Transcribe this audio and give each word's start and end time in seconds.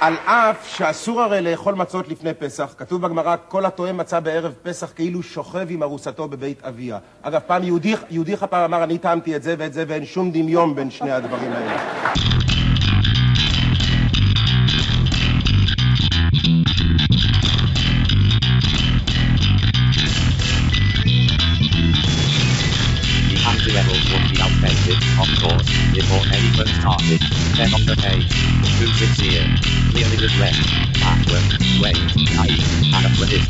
על 0.00 0.14
אף 0.24 0.68
שאסור 0.68 1.22
הרי 1.22 1.40
לאכול 1.40 1.74
מצות 1.74 2.08
לפני 2.08 2.34
פסח, 2.34 2.74
כתוב 2.78 3.02
בגמרא, 3.02 3.36
כל 3.48 3.64
הטועה 3.64 3.92
מצה 3.92 4.20
בערב 4.20 4.54
פסח 4.62 4.92
כאילו 4.96 5.22
שוכב 5.22 5.66
עם 5.70 5.82
ארוסתו 5.82 6.28
בבית 6.28 6.64
אביה. 6.64 6.98
אגב, 7.22 7.40
פעם 7.46 7.62
יהודי, 8.10 8.36
פעם 8.50 8.74
אמר, 8.74 8.84
אני 8.84 8.98
טעמתי 8.98 9.36
את 9.36 9.42
זה 9.42 9.54
ואת 9.58 9.72
זה, 9.72 9.84
ואין 9.88 10.04
שום 10.04 10.30
דמיון 10.30 10.74
בין 10.74 10.90
שני 10.90 11.10
הדברים 11.10 11.52
האלה. 11.52 12.45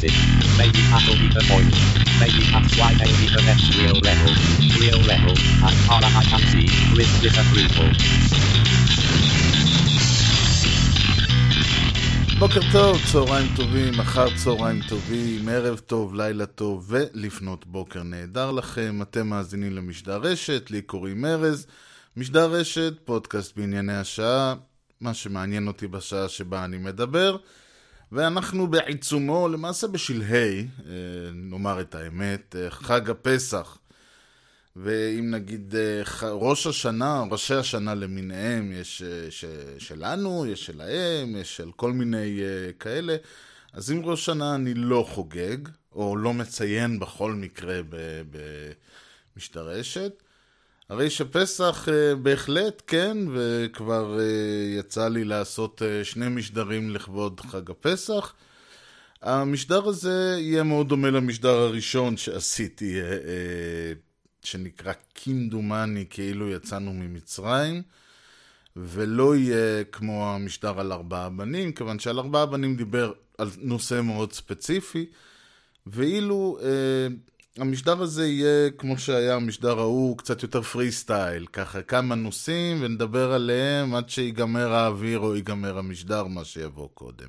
Anachronistic. 0.06 0.58
Maybe 0.58 0.80
that'll 0.90 1.16
be 1.16 1.28
the 1.28 1.44
point. 1.52 1.74
Maybe 2.20 2.42
that's 2.52 2.72
why 2.78 2.90
they 2.94 3.10
be 3.20 3.26
the 3.36 3.42
next 3.50 3.66
real 3.78 3.98
level. 4.08 4.32
Real 4.80 5.00
level, 5.12 5.34
as 5.68 5.76
far 5.86 6.00
as 6.04 6.14
I 6.16 6.24
can 6.30 6.42
see, 6.52 6.68
with 6.96 7.10
disapproval. 7.22 7.90
בוקר 12.38 12.60
טוב, 12.72 12.98
צהריים 13.12 13.46
טובים, 13.56 14.00
אחר 14.00 14.36
צהריים 14.36 14.80
טובים, 14.88 15.48
ערב 15.48 15.78
טוב, 15.78 16.14
לילה 16.14 16.46
טוב 16.46 16.86
ולפנות 16.88 17.66
בוקר 17.66 18.02
נהדר 18.02 18.50
לכם. 18.50 19.02
אתם 19.02 19.26
מאזינים 19.28 19.72
למשדר 19.72 20.16
רשת, 20.16 20.70
לי 20.70 20.82
קוראים 20.82 21.24
ארז. 21.24 21.66
משדר 22.16 22.50
רשת, 22.50 22.92
פודקאסט 23.04 23.56
בענייני 23.56 23.96
השעה, 23.96 24.54
מה 25.00 25.14
שמעניין 25.14 25.66
אותי 25.66 25.86
בשעה 25.86 26.28
שבה 26.28 26.64
אני 26.64 26.78
מדבר. 26.78 27.36
ואנחנו 28.12 28.66
בעיצומו, 28.66 29.48
למעשה 29.48 29.86
בשלהי, 29.86 30.58
אה, 30.58 30.92
נאמר 31.32 31.80
את 31.80 31.94
האמת, 31.94 32.56
אה, 32.58 32.70
חג 32.70 33.10
הפסח. 33.10 33.78
ואם 34.76 35.30
נגיד 35.30 35.74
אה, 35.74 36.02
ראש 36.30 36.66
השנה, 36.66 37.24
ראשי 37.30 37.54
השנה 37.54 37.94
למיניהם, 37.94 38.72
יש 38.72 39.02
ש, 39.30 39.44
שלנו, 39.78 40.46
יש 40.46 40.66
שלהם, 40.66 41.36
יש 41.36 41.56
של 41.56 41.70
כל 41.76 41.92
מיני 41.92 42.40
כאלה, 42.80 43.16
אז 43.72 43.92
אם 43.92 44.00
ראש 44.04 44.24
שנה 44.24 44.54
אני 44.54 44.74
לא 44.74 45.06
חוגג, 45.10 45.56
או 45.92 46.16
לא 46.16 46.34
מציין 46.34 46.98
בכל 46.98 47.32
מקרה 47.32 47.80
במשתרשת, 49.36 50.22
הרי 50.88 51.10
שפסח 51.10 51.88
uh, 51.88 52.16
בהחלט 52.16 52.82
כן, 52.86 53.18
וכבר 53.34 54.18
uh, 54.18 54.22
יצא 54.78 55.08
לי 55.08 55.24
לעשות 55.24 55.82
uh, 55.82 56.04
שני 56.04 56.28
משדרים 56.28 56.90
לכבוד 56.90 57.40
חג 57.40 57.70
הפסח. 57.70 58.34
המשדר 59.22 59.88
הזה 59.88 60.36
יהיה 60.38 60.62
מאוד 60.62 60.88
דומה 60.88 61.10
למשדר 61.10 61.48
הראשון 61.58 62.16
שעשיתי 62.16 63.00
שנקרא 64.42 64.92
כמדומני 65.14 66.04
כאילו 66.10 66.50
יצאנו 66.50 66.92
ממצרים, 66.92 67.82
ולא 68.76 69.36
יהיה 69.36 69.84
כמו 69.84 70.34
המשדר 70.34 70.80
על 70.80 70.92
ארבעה 70.92 71.28
בנים, 71.28 71.72
כיוון 71.72 71.98
שעל 71.98 72.18
ארבעה 72.18 72.46
בנים 72.46 72.76
דיבר 72.76 73.12
על 73.38 73.50
נושא 73.58 74.00
מאוד 74.00 74.32
ספציפי, 74.32 75.06
ואילו 75.86 76.58
אה, 76.62 77.06
המשדר 77.58 78.02
הזה 78.02 78.26
יהיה 78.26 78.70
כמו 78.70 78.98
שהיה 78.98 79.34
המשדר 79.34 79.78
ההוא, 79.78 80.18
קצת 80.18 80.42
יותר 80.42 80.62
פרי 80.62 80.92
סטייל, 80.92 81.46
ככה 81.46 81.82
כמה 81.82 82.14
נושאים 82.14 82.78
ונדבר 82.80 83.32
עליהם 83.32 83.94
עד 83.94 84.08
שיגמר 84.08 84.72
האוויר 84.72 85.18
או 85.18 85.36
ייגמר 85.36 85.78
המשדר, 85.78 86.24
מה 86.24 86.44
שיבוא 86.44 86.88
קודם. 86.94 87.28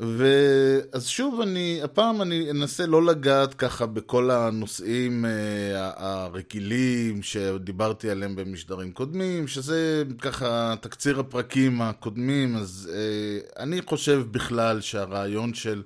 ואז 0.00 1.06
שוב, 1.06 1.40
אני, 1.40 1.80
הפעם 1.82 2.22
אני 2.22 2.50
אנסה 2.50 2.86
לא 2.86 3.02
לגעת 3.06 3.54
ככה 3.54 3.86
בכל 3.86 4.30
הנושאים 4.30 5.24
אה, 5.24 5.90
הרגילים 5.96 7.22
שדיברתי 7.22 8.10
עליהם 8.10 8.36
במשדרים 8.36 8.92
קודמים, 8.92 9.48
שזה 9.48 10.02
ככה 10.20 10.74
תקציר 10.80 11.20
הפרקים 11.20 11.82
הקודמים, 11.82 12.56
אז 12.56 12.90
אה, 12.94 13.62
אני 13.62 13.82
חושב 13.82 14.22
בכלל 14.30 14.80
שהרעיון 14.80 15.54
של 15.54 15.82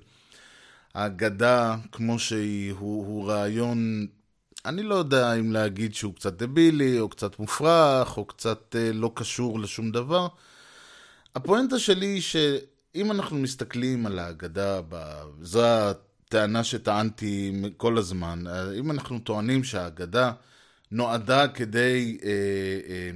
האגדה 0.94 1.76
כמו 1.92 2.18
שהיא 2.18 2.72
הוא, 2.72 3.06
הוא 3.06 3.28
רעיון, 3.28 4.06
אני 4.64 4.82
לא 4.82 4.94
יודע 4.94 5.34
אם 5.34 5.52
להגיד 5.52 5.94
שהוא 5.94 6.14
קצת 6.14 6.32
דבילי, 6.32 7.00
או 7.00 7.08
קצת 7.08 7.38
מופרך, 7.38 8.16
או 8.16 8.24
קצת 8.24 8.76
אה, 8.78 8.92
לא 8.92 9.12
קשור 9.14 9.60
לשום 9.60 9.90
דבר. 9.90 10.28
הפואנטה 11.34 11.78
שלי 11.78 12.06
היא 12.06 12.22
ש... 12.22 12.36
אם 12.94 13.10
אנחנו 13.10 13.38
מסתכלים 13.38 14.06
על 14.06 14.18
ההגדה, 14.18 14.80
זו 15.42 15.64
הטענה 15.64 16.64
שטענתי 16.64 17.62
כל 17.76 17.98
הזמן, 17.98 18.44
אם 18.78 18.90
אנחנו 18.90 19.18
טוענים 19.18 19.64
שההגדה 19.64 20.32
נועדה 20.90 21.48
כדי 21.48 22.18
אה, 22.22 22.30
אה, 22.88 23.10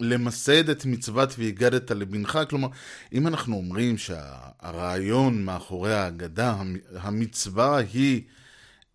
למסד 0.00 0.70
את 0.70 0.84
מצוות 0.84 1.34
והגדת 1.38 1.90
לבנך, 1.90 2.38
כלומר, 2.50 2.68
אם 3.12 3.26
אנחנו 3.26 3.56
אומרים 3.56 3.98
שהרעיון 3.98 5.44
מאחורי 5.44 5.94
ההגדה, 5.94 6.56
המצווה 6.96 7.76
היא 7.76 8.22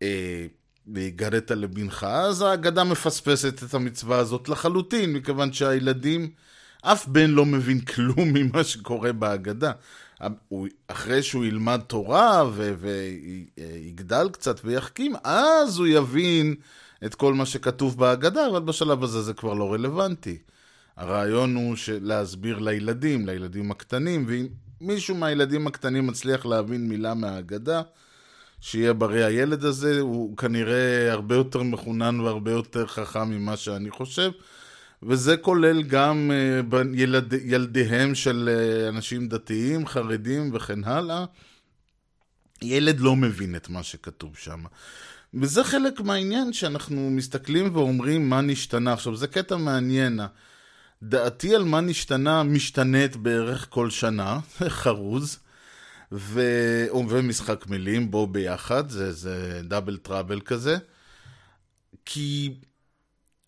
אה, 0.02 0.46
והגדת 0.88 1.52
לבנך, 1.52 2.04
אז 2.04 2.42
ההגדה 2.42 2.84
מפספסת 2.84 3.64
את 3.64 3.74
המצווה 3.74 4.18
הזאת 4.18 4.50
לחלוטין, 4.50 5.14
מכיוון 5.14 5.54
שהילדים, 5.54 6.32
אף 6.82 7.08
בן 7.08 7.30
לא 7.30 7.46
מבין 7.46 7.80
כלום 7.96 8.34
ממה 8.34 8.64
שקורה 8.64 9.12
בהגדה. 9.14 9.72
אחרי 10.88 11.24
שהוא 11.24 11.46
ילמד 11.46 11.82
תורה 11.88 12.44
ויגדל 12.80 14.30
קצת 14.32 14.62
ויחכים, 14.64 15.16
אז 15.24 15.78
הוא 15.78 15.88
יבין 15.88 16.56
את 17.06 17.16
כל 17.16 17.34
מה 17.34 17.46
שכתוב 17.46 17.98
בהגדה, 17.98 18.48
אבל 18.48 18.60
בשלב 18.60 19.04
הזה 19.04 19.22
זה 19.22 19.34
כבר 19.34 19.54
לא 19.54 19.74
רלוונטי. 19.74 20.38
הרעיון 20.98 21.56
הוא 21.56 21.76
להסביר 22.02 22.60
לילדים, 22.60 23.26
לילדים 23.26 23.72
הקטנים, 23.72 24.26
ואם 24.28 24.48
מישהו 24.82 25.16
מהילדים 25.16 25.68
הקטנים 25.68 26.08
מצליח 26.08 26.46
להבין 26.46 26.88
מילה 26.88 27.14
מההגדה, 27.14 27.82
שיהיה 28.62 28.94
בריא 28.94 29.26
הילד 29.26 29.66
הזה, 29.66 30.00
הוא 30.00 30.38
כנראה 30.38 31.12
הרבה 31.12 31.36
יותר 31.36 31.64
מחונן 31.64 32.20
והרבה 32.20 32.52
יותר 32.52 32.88
חכם 32.88 33.30
ממה 33.30 33.58
שאני 33.58 33.92
חושב. 33.92 34.32
וזה 35.04 35.38
כולל 35.38 35.82
גם 35.82 36.32
uh, 36.72 36.76
ילד, 36.94 37.34
ילדיהם 37.34 38.16
של 38.16 38.50
uh, 38.50 38.90
אנשים 38.90 39.28
דתיים, 39.28 39.88
חרדים 39.88 40.50
וכן 40.54 40.84
הלאה. 40.84 41.26
ילד 42.62 43.00
לא 43.00 43.16
מבין 43.16 43.56
את 43.56 43.70
מה 43.70 43.84
שכתוב 43.84 44.38
שם. 44.38 44.64
וזה 45.34 45.64
חלק 45.64 46.02
מהעניין 46.02 46.54
שאנחנו 46.54 47.10
מסתכלים 47.10 47.76
ואומרים 47.76 48.30
מה 48.30 48.42
נשתנה. 48.42 48.94
עכשיו, 48.94 49.16
זה 49.16 49.28
קטע 49.28 49.58
מעניין. 49.58 50.20
דעתי 51.04 51.56
על 51.56 51.64
מה 51.64 51.82
נשתנה 51.82 52.44
משתנית 52.44 53.16
בערך 53.16 53.68
כל 53.70 53.90
שנה, 53.90 54.40
חרוז, 54.82 55.40
ו... 56.12 56.42
ומשחק 57.10 57.68
מילים, 57.68 58.12
בו 58.12 58.28
ביחד, 58.28 58.90
זה, 58.90 59.12
זה 59.12 59.62
דאבל 59.64 59.98
טראבל 59.98 60.40
כזה. 60.42 60.78
כי 62.06 62.54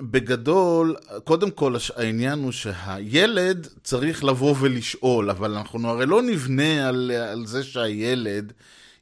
בגדול, 0.02 0.96
קודם 1.24 1.52
כל 1.52 1.76
העניין 1.96 2.40
הוא 2.40 2.52
שהילד 2.52 3.68
צריך 3.84 4.24
לבוא 4.24 4.56
ולשאול, 4.60 5.30
אבל 5.30 5.56
אנחנו 5.56 5.90
הרי 5.90 6.06
לא 6.06 6.22
נבנה 6.22 6.88
על, 6.88 7.12
על 7.12 7.46
זה 7.46 7.64
שהילד 7.64 8.54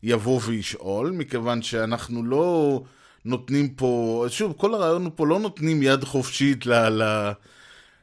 יבוא 0.04 0.40
וישאול, 0.46 1.12
מכיוון 1.12 1.62
שאנחנו 1.62 2.24
לא 2.24 2.82
נותנים 3.26 3.70
פה, 3.70 4.26
שוב, 4.30 4.54
כל 4.58 4.74
הרעיון 4.74 5.06
הוא 5.06 5.12
פה 5.16 5.28
לא 5.28 5.40
נותנים 5.40 5.84
יד 5.84 6.04
חופשית 6.04 6.66
ל... 6.66 6.74
ל 6.74 7.32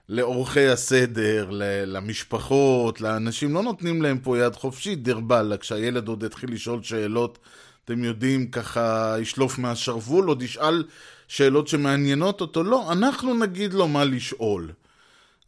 לאורחי 0.09 0.69
הסדר, 0.69 1.49
למשפחות, 1.87 3.01
לאנשים, 3.01 3.55
לא 3.55 3.63
נותנים 3.63 4.03
להם 4.03 4.19
פה 4.19 4.39
יד 4.39 4.57
חופשית, 4.57 5.03
דיר 5.03 5.21
באללה, 5.21 5.57
כשהילד 5.57 6.09
עוד 6.09 6.23
יתחיל 6.23 6.53
לשאול 6.53 6.83
שאלות, 6.83 7.39
אתם 7.85 8.05
יודעים, 8.05 8.51
ככה 8.51 9.17
ישלוף 9.21 9.59
מהשרוול, 9.59 10.29
עוד 10.29 10.43
ישאל 10.43 10.85
שאלות 11.29 11.69
שמעניינות 11.69 12.41
אותו, 12.41 12.63
לא, 12.63 12.93
אנחנו 12.93 13.35
נגיד 13.35 13.75
לו 13.75 13.89
מה 13.89 14.05
לשאול. 14.05 14.73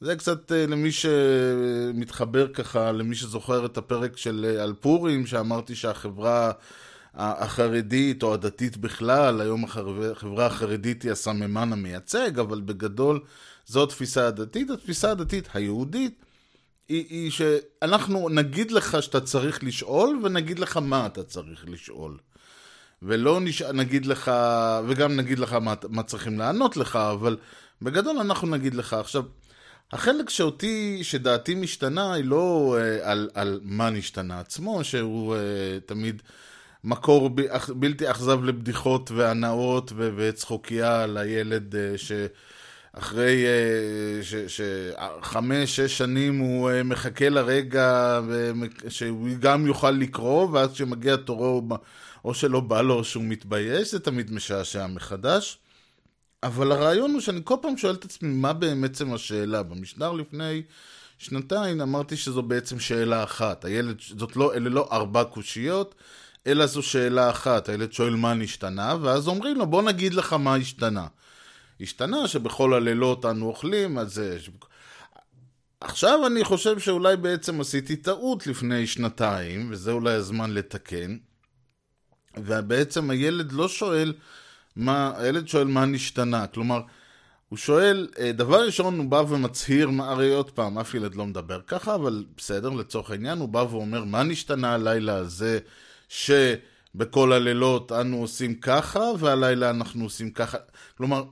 זה 0.01 0.17
קצת 0.17 0.53
uh, 0.53 0.71
למי 0.71 0.93
שמתחבר 0.93 2.49
ככה, 2.49 2.93
למי 2.93 3.15
שזוכר 3.15 3.67
את 3.67 3.79
הפרק 3.79 4.17
של 4.17 4.55
uh, 4.59 4.63
על 4.63 4.75
פורים, 4.81 5.27
שאמרתי 5.27 5.75
שהחברה 5.75 6.53
החרדית 7.15 8.23
או 8.23 8.35
הדתית 8.35 8.77
בכלל, 8.77 9.41
היום 9.41 9.65
החברה 9.65 10.47
החרדית 10.47 11.03
היא 11.03 11.13
הסממן 11.13 11.73
המייצג, 11.73 12.39
אבל 12.39 12.61
בגדול 12.61 13.21
זו 13.71 13.83
התפיסה 13.83 14.27
הדתית. 14.27 14.71
התפיסה 14.71 15.11
הדתית 15.11 15.49
היהודית 15.55 16.25
היא, 16.89 17.05
היא 17.11 17.31
שאנחנו 17.31 18.29
נגיד 18.29 18.71
לך 18.71 19.03
שאתה 19.03 19.21
צריך 19.21 19.65
לשאול, 19.65 20.21
ונגיד 20.23 20.59
לך 20.59 20.77
מה 20.77 21.07
אתה 21.07 21.23
צריך 21.23 21.65
לשאול. 21.69 22.19
ולא 23.03 23.41
נש... 23.41 23.63
נגיד 23.63 24.07
לך, 24.07 24.31
וגם 24.89 25.17
נגיד 25.17 25.39
לך 25.39 25.53
מה, 25.53 25.75
מה 25.89 26.03
צריכים 26.03 26.39
לענות 26.39 26.77
לך, 26.77 26.97
אבל 26.97 27.37
בגדול 27.83 28.19
אנחנו 28.19 28.49
נגיד 28.49 28.75
לך. 28.75 28.93
עכשיו, 28.95 29.23
החלק 29.93 30.31
שאותי, 30.31 31.05
שדעתי 31.05 31.55
משתנה, 31.55 32.13
היא 32.13 32.25
לא 32.25 32.77
אה, 32.81 33.11
על, 33.11 33.31
על 33.35 33.61
מה 33.63 33.91
נשתנה 33.91 34.41
עצמו, 34.41 34.85
שהוא 34.85 35.35
אה, 35.37 35.41
תמיד 35.87 36.23
מקור 36.85 37.31
ב, 37.31 37.41
אח- 37.41 37.71
בלתי 37.71 38.11
אכזב 38.11 38.45
לבדיחות 38.45 39.11
והנאות 39.11 39.93
ו- 39.97 40.11
וצחוקייה 40.17 41.03
אה, 41.03 41.07
שאחרי 41.07 41.75
אה, 41.75 41.99
ש- 41.99 42.13
שחמש, 44.49 45.77
שש 45.77 45.99
שנים 45.99 46.39
הוא 46.39 46.71
אה, 46.71 46.83
מחכה 46.83 47.29
לרגע 47.29 48.21
שהוא 48.89 49.29
גם 49.41 49.67
יוכל 49.67 49.91
לקרוא, 49.91 50.49
ואז 50.53 50.73
כשמגיע 50.73 51.17
תורו 51.17 51.63
או 52.25 52.35
שלא 52.35 52.61
בא 52.61 52.83
לו 52.83 52.95
או 52.95 53.05
שהוא 53.05 53.25
מתבייש, 53.25 53.91
זה 53.91 54.01
תמיד 54.01 54.33
משעשע 54.33 54.87
מחדש. 54.87 55.59
אבל 56.43 56.73
הרעיון 56.73 57.13
הוא 57.13 57.21
שאני 57.21 57.41
כל 57.45 57.57
פעם 57.63 57.77
שואל 57.77 57.95
את 57.95 58.05
עצמי, 58.05 58.29
מה 58.29 58.53
בעצם 58.53 59.13
השאלה? 59.13 59.63
במשדר 59.63 60.13
לפני 60.13 60.63
שנתיים 61.19 61.81
אמרתי 61.81 62.17
שזו 62.17 62.43
בעצם 62.43 62.81
שאלה 62.81 63.25
אחת. 63.25 63.65
הילד, 63.65 63.97
זאת 64.19 64.37
לא, 64.37 64.55
אלה 64.55 64.71
לא 64.71 64.89
ארבע 64.93 65.25
קושיות, 65.25 65.95
אלא 66.47 66.67
זו 66.67 66.83
שאלה 66.83 67.31
אחת. 67.31 67.69
הילד 67.69 67.93
שואל 67.93 68.15
מה 68.15 68.35
נשתנה, 68.35 68.97
ואז 69.03 69.29
אומרים 69.29 69.57
לו, 69.57 69.67
בוא 69.67 69.83
נגיד 69.83 70.15
לך 70.15 70.33
מה 70.33 70.55
השתנה. 70.55 71.07
השתנה 71.81 72.29
שבכל 72.29 72.75
הלילות 72.75 73.25
אנו 73.25 73.47
אוכלים, 73.47 73.99
אז 73.99 74.15
זה... 74.15 74.39
עכשיו 75.81 76.27
אני 76.27 76.45
חושב 76.45 76.79
שאולי 76.79 77.17
בעצם 77.17 77.61
עשיתי 77.61 77.97
טעות 77.97 78.47
לפני 78.47 78.87
שנתיים, 78.87 79.69
וזה 79.71 79.93
אולי 79.93 80.13
הזמן 80.13 80.51
לתקן. 80.51 81.17
ובעצם 82.37 83.11
הילד 83.11 83.53
לא 83.53 83.69
שואל 83.69 84.15
מה, 84.77 85.13
הילד 85.17 85.49
שואל 85.49 85.67
מה 85.67 85.87
נשתנה. 85.87 86.47
כלומר, 86.47 86.81
הוא 87.49 87.57
שואל, 87.57 88.09
אה, 88.19 88.33
דבר 88.33 88.65
ראשון 88.67 88.99
הוא 88.99 89.11
בא 89.11 89.23
ומצהיר, 89.29 89.91
מה- 89.91 90.11
הרי 90.11 90.35
עוד 90.35 90.51
פעם, 90.51 90.79
אף 90.79 90.95
ילד 90.95 91.15
לא 91.15 91.27
מדבר 91.27 91.61
ככה, 91.67 91.95
אבל 91.95 92.25
בסדר, 92.37 92.69
לצורך 92.71 93.11
העניין, 93.11 93.39
הוא 93.39 93.49
בא 93.49 93.59
ואומר, 93.71 94.05
מה 94.05 94.23
נשתנה 94.23 94.75
הלילה 94.75 95.15
הזה, 95.17 95.59
שבכל 96.09 97.33
הלילות 97.33 97.93
אנו 97.93 98.17
עושים 98.17 98.55
ככה, 98.55 99.01
והלילה 99.19 99.71
אנחנו 99.71 100.05
עושים 100.05 100.31
ככה. 100.31 100.59
כלומר, 100.97 101.25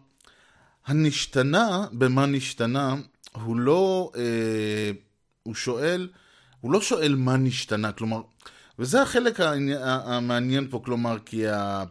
הנשתנה, 0.88 1.86
במה 1.92 2.26
נשתנה, 2.26 2.94
הוא 3.32 3.56
לא, 3.56 4.12
אה, 4.16 4.90
הוא 5.42 5.54
שואל, 5.54 6.08
הוא 6.60 6.72
לא 6.72 6.80
שואל 6.80 7.14
מה 7.14 7.36
נשתנה, 7.36 7.92
כלומר, 7.92 8.22
וזה 8.78 9.02
החלק 9.02 9.40
המעניין 9.80 10.68
פה, 10.70 10.80
כלומר, 10.84 11.18
כי. 11.24 11.48
ה- 11.48 11.84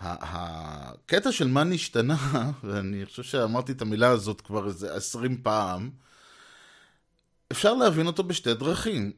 הקטע 0.00 1.32
של 1.32 1.48
מה 1.48 1.64
נשתנה, 1.64 2.16
ואני 2.64 3.06
חושב 3.06 3.22
שאמרתי 3.22 3.72
את 3.72 3.82
המילה 3.82 4.08
הזאת 4.08 4.40
כבר 4.40 4.66
איזה 4.66 4.94
עשרים 4.94 5.42
פעם, 5.42 5.90
אפשר 7.52 7.74
להבין 7.74 8.06
אותו 8.06 8.24
בשתי 8.24 8.54
דרכים. 8.54 9.12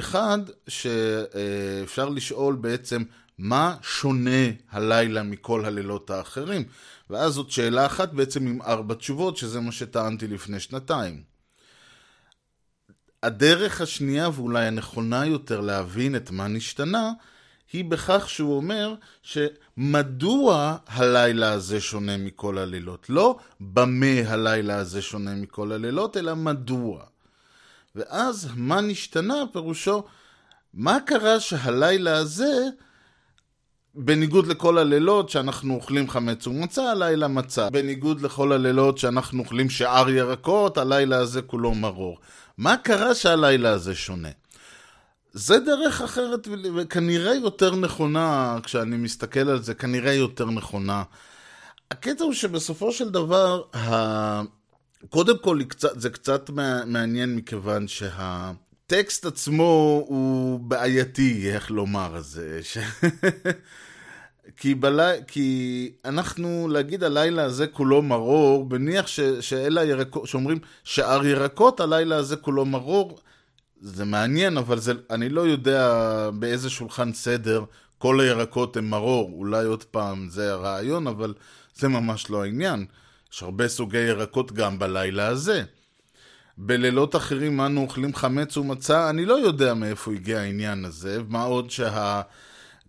אחד, 0.00 0.38
שאפשר 0.68 2.08
לשאול 2.08 2.54
בעצם 2.54 3.02
מה 3.38 3.76
שונה 3.82 4.46
הלילה 4.70 5.22
מכל 5.22 5.64
הלילות 5.64 6.10
האחרים, 6.10 6.64
ואז 7.10 7.32
זאת 7.32 7.50
שאלה 7.50 7.86
אחת 7.86 8.12
בעצם 8.12 8.46
עם 8.46 8.62
ארבע 8.62 8.94
תשובות, 8.94 9.36
שזה 9.36 9.60
מה 9.60 9.72
שטענתי 9.72 10.26
לפני 10.26 10.60
שנתיים. 10.60 11.22
הדרך 13.22 13.80
השנייה 13.80 14.28
ואולי 14.34 14.66
הנכונה 14.66 15.26
יותר 15.26 15.60
להבין 15.60 16.16
את 16.16 16.30
מה 16.30 16.48
נשתנה, 16.48 17.12
היא 17.72 17.84
בכך 17.84 18.28
שהוא 18.28 18.56
אומר 18.56 18.94
שמדוע 19.22 20.76
הלילה 20.86 21.52
הזה 21.52 21.80
שונה 21.80 22.16
מכל 22.16 22.58
הלילות. 22.58 23.10
לא 23.10 23.38
במה 23.60 24.20
הלילה 24.26 24.76
הזה 24.76 25.02
שונה 25.02 25.34
מכל 25.34 25.72
הלילות, 25.72 26.16
אלא 26.16 26.36
מדוע. 26.36 27.04
ואז 27.94 28.48
מה 28.56 28.80
נשתנה 28.80 29.34
פירושו, 29.52 30.04
מה 30.74 30.98
קרה 31.06 31.40
שהלילה 31.40 32.16
הזה, 32.16 32.68
בניגוד 33.94 34.46
לכל 34.46 34.78
הלילות 34.78 35.28
שאנחנו 35.28 35.74
אוכלים 35.74 36.10
חמץ 36.10 36.46
ומצה, 36.46 36.90
הלילה 36.90 37.28
מצה. 37.28 37.70
בניגוד 37.70 38.20
לכל 38.20 38.52
הלילות 38.52 38.98
שאנחנו 38.98 39.42
אוכלים 39.42 39.70
שאר 39.70 40.10
ירקות, 40.10 40.78
הלילה 40.78 41.16
הזה 41.16 41.42
כולו 41.42 41.74
מרור. 41.74 42.18
מה 42.58 42.76
קרה 42.76 43.14
שהלילה 43.14 43.70
הזה 43.70 43.94
שונה? 43.94 44.28
זה 45.32 45.58
דרך 45.58 46.00
אחרת 46.00 46.48
וכנראה 46.76 47.34
יותר 47.34 47.76
נכונה, 47.76 48.58
כשאני 48.62 48.96
מסתכל 48.96 49.48
על 49.48 49.62
זה, 49.62 49.74
כנראה 49.74 50.12
יותר 50.12 50.44
נכונה. 50.44 51.02
הקטע 51.90 52.24
הוא 52.24 52.32
שבסופו 52.32 52.92
של 52.92 53.10
דבר, 53.10 53.62
ה... 53.76 54.42
קודם 55.08 55.38
כל 55.38 55.60
זה 55.78 56.10
קצת 56.10 56.50
מעניין 56.86 57.36
מכיוון 57.36 57.88
שהטקסט 57.88 59.26
עצמו 59.26 60.04
הוא 60.06 60.60
בעייתי, 60.60 61.50
איך 61.52 61.70
לומר 61.70 62.18
את 62.18 62.24
זה. 62.24 62.60
ש... 62.62 62.78
כי, 64.56 64.74
בלי... 64.74 65.02
כי 65.26 65.90
אנחנו, 66.04 66.68
להגיד 66.68 67.04
הלילה 67.04 67.42
הזה 67.44 67.66
כולו 67.66 68.02
מרור, 68.02 68.64
בניח 68.68 69.06
ש... 69.06 69.20
שאלה 69.20 69.84
ירקות, 69.84 70.26
שאומרים 70.26 70.58
שאר 70.84 71.26
ירקות, 71.26 71.80
הלילה 71.80 72.16
הזה 72.16 72.36
כולו 72.36 72.64
מרור, 72.64 73.18
זה 73.80 74.04
מעניין, 74.04 74.56
אבל 74.56 74.78
זה, 74.78 74.92
אני 75.10 75.28
לא 75.28 75.40
יודע 75.40 76.30
באיזה 76.34 76.70
שולחן 76.70 77.12
סדר 77.12 77.64
כל 77.98 78.20
הירקות 78.20 78.76
הם 78.76 78.90
מרור. 78.90 79.30
אולי 79.32 79.64
עוד 79.64 79.84
פעם 79.84 80.28
זה 80.30 80.52
הרעיון, 80.52 81.06
אבל 81.06 81.34
זה 81.74 81.88
ממש 81.88 82.30
לא 82.30 82.42
העניין. 82.42 82.86
יש 83.32 83.42
הרבה 83.42 83.68
סוגי 83.68 83.98
ירקות 83.98 84.52
גם 84.52 84.78
בלילה 84.78 85.26
הזה. 85.26 85.64
בלילות 86.58 87.16
אחרים 87.16 87.60
אנו 87.60 87.80
אוכלים 87.80 88.14
חמץ 88.14 88.56
ומצה, 88.56 89.10
אני 89.10 89.24
לא 89.24 89.34
יודע 89.34 89.74
מאיפה 89.74 90.12
הגיע 90.12 90.38
העניין 90.40 90.84
הזה, 90.84 91.22
מה 91.28 91.42
עוד 91.42 91.70
שה... 91.70 92.22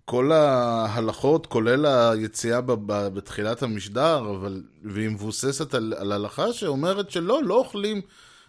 כל 0.06 0.32
ההלכות, 0.32 1.48
כולל 1.48 1.86
היציאה 1.86 2.60
בתחילת 2.86 3.64
המשדר, 3.64 4.20
אבל, 4.20 4.64
והיא 4.84 5.10
מבוססת 5.10 5.74
על, 5.74 5.94
על 5.98 6.12
הלכה 6.12 6.54
שאומרת 6.54 7.12
שלא, 7.12 7.44
לא 7.44 7.54
אוכלים 7.54 8.02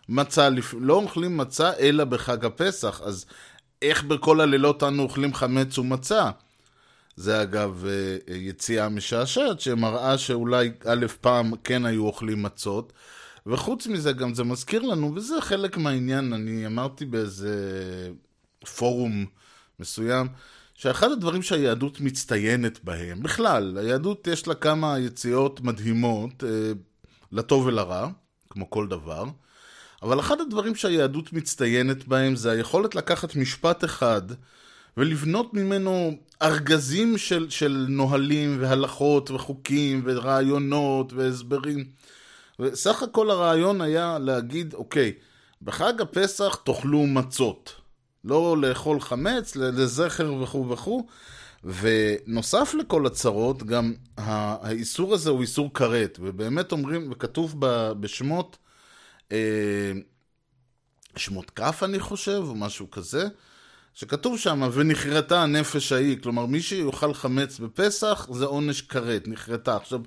מצה, 0.09 0.49
לא 0.79 0.94
אוכלים 0.94 1.37
מצה 1.37 1.73
אלא 1.79 2.05
בחג 2.05 2.44
הפסח, 2.44 3.00
אז 3.05 3.27
איך 3.83 4.05
בכל 4.05 4.41
הלילות 4.41 4.83
אנו 4.83 5.03
אוכלים 5.03 5.35
חמץ 5.35 5.79
ומצה? 5.79 6.31
זה 7.17 7.43
אגב 7.43 7.85
יציאה 8.29 8.88
משעשעת 8.88 9.61
שמראה 9.61 10.19
שאולי 10.19 10.70
א' 10.85 11.06
פעם 11.20 11.53
כן 11.64 11.87
היו 11.87 12.06
אוכלים 12.06 12.43
מצות, 12.43 12.93
וחוץ 13.47 13.87
מזה 13.87 14.12
גם 14.12 14.35
זה 14.35 14.44
מזכיר 14.44 14.82
לנו, 14.82 15.12
וזה 15.14 15.41
חלק 15.41 15.76
מהעניין, 15.76 16.32
אני 16.32 16.67
אמרתי 16.67 17.05
באיזה 17.05 17.55
פורום 18.77 19.27
מסוים, 19.81 20.29
שאחד 20.75 21.10
הדברים 21.10 21.43
שהיהדות 21.43 22.01
מצטיינת 22.01 22.84
בהם, 22.84 23.22
בכלל, 23.22 23.79
היהדות 23.79 24.27
יש 24.27 24.46
לה 24.46 24.55
כמה 24.55 24.98
יציאות 24.98 25.60
מדהימות, 25.60 26.44
אה, 26.44 26.72
לטוב 27.32 27.67
ולרע, 27.67 28.08
כמו 28.51 28.70
כל 28.70 28.89
דבר, 28.89 29.25
אבל 30.03 30.20
אחד 30.20 30.41
הדברים 30.41 30.75
שהיהדות 30.75 31.32
מצטיינת 31.32 32.08
בהם 32.08 32.36
זה 32.36 32.51
היכולת 32.51 32.94
לקחת 32.94 33.36
משפט 33.36 33.84
אחד 33.84 34.22
ולבנות 34.96 35.55
ממנו 35.55 36.19
ארגזים 36.43 37.19
של, 37.19 37.51
של 37.51 37.87
נהלים 37.89 38.56
והלכות 38.61 39.31
וחוקים 39.31 40.03
ורעיונות 40.05 41.13
והסברים. 41.13 41.84
וסך 42.61 43.03
הכל 43.03 43.31
הרעיון 43.31 43.81
היה 43.81 44.19
להגיד, 44.19 44.75
אוקיי, 44.75 45.13
בחג 45.63 46.01
הפסח 46.01 46.55
תאכלו 46.65 47.06
מצות. 47.06 47.75
לא 48.25 48.56
לאכול 48.61 49.01
חמץ, 49.01 49.56
לזכר 49.56 50.34
וכו' 50.34 50.69
וכו'. 50.69 51.06
ונוסף 51.65 52.75
לכל 52.79 53.06
הצרות, 53.06 53.63
גם 53.63 53.94
האיסור 54.17 55.15
הזה 55.15 55.31
הוא 55.31 55.41
איסור 55.41 55.75
כרת, 55.75 56.19
ובאמת 56.22 56.72
אומרים, 56.72 57.13
וכתוב 57.13 57.55
בשמות, 58.01 58.58
שמות 61.17 61.51
כף 61.51 61.82
אני 61.82 62.01
חושב, 62.01 62.43
או 62.46 62.55
משהו 62.55 62.91
כזה, 62.91 63.29
שכתוב 63.94 64.39
שם, 64.39 64.70
ונכרתה 64.72 65.43
הנפש 65.43 65.93
ההיא, 65.93 66.19
כלומר 66.22 66.46
מי 66.46 66.63
שיאכל 66.63 67.15
חמץ 67.15 67.58
בפסח 67.58 68.27
זה 68.31 68.44
עונש 68.44 68.82
כרת, 68.82 69.29
נכרתה. 69.29 69.77
עכשיו, 69.77 70.01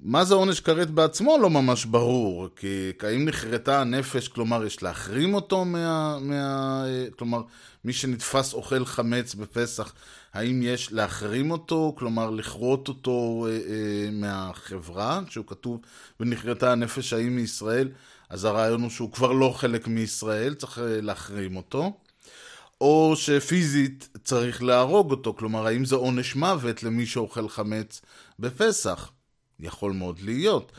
מה 0.00 0.24
זה 0.24 0.34
עונש 0.34 0.60
כרת 0.60 0.90
בעצמו 0.90 1.38
לא 1.42 1.50
ממש 1.50 1.84
ברור, 1.84 2.48
כי 2.56 2.92
האם 3.02 3.24
נכרתה 3.24 3.80
הנפש, 3.80 4.28
כלומר 4.28 4.64
יש 4.64 4.82
להחרים 4.82 5.34
אותו 5.34 5.64
מה... 5.64 6.18
מה 6.20 6.84
כלומר, 7.18 7.40
מי 7.84 7.92
שנתפס 7.92 8.54
אוכל 8.54 8.84
חמץ 8.84 9.34
בפסח, 9.34 9.92
האם 10.34 10.60
יש 10.62 10.92
להחרים 10.92 11.50
אותו, 11.50 11.94
כלומר 11.98 12.30
לכרות 12.30 12.88
אותו 12.88 13.46
אה, 13.48 13.52
אה, 13.52 14.10
מהחברה, 14.12 15.20
שהוא 15.28 15.46
כתוב, 15.46 15.80
ונכרתה 16.20 16.72
הנפש 16.72 17.12
ההיא 17.12 17.30
מישראל, 17.30 17.88
אז 18.30 18.44
הרעיון 18.44 18.82
הוא 18.82 18.90
שהוא 18.90 19.12
כבר 19.12 19.32
לא 19.32 19.54
חלק 19.56 19.88
מישראל, 19.88 20.54
צריך 20.54 20.78
להחרים 20.82 21.56
אותו. 21.56 21.92
או 22.80 23.12
שפיזית 23.16 24.08
צריך 24.24 24.62
להרוג 24.62 25.10
אותו, 25.10 25.34
כלומר, 25.34 25.66
האם 25.66 25.84
זה 25.84 25.96
עונש 25.96 26.36
מוות 26.36 26.82
למי 26.82 27.06
שאוכל 27.06 27.48
חמץ 27.48 28.00
בפסח? 28.38 29.10
יכול 29.60 29.92
מאוד 29.92 30.20
להיות. 30.20 30.72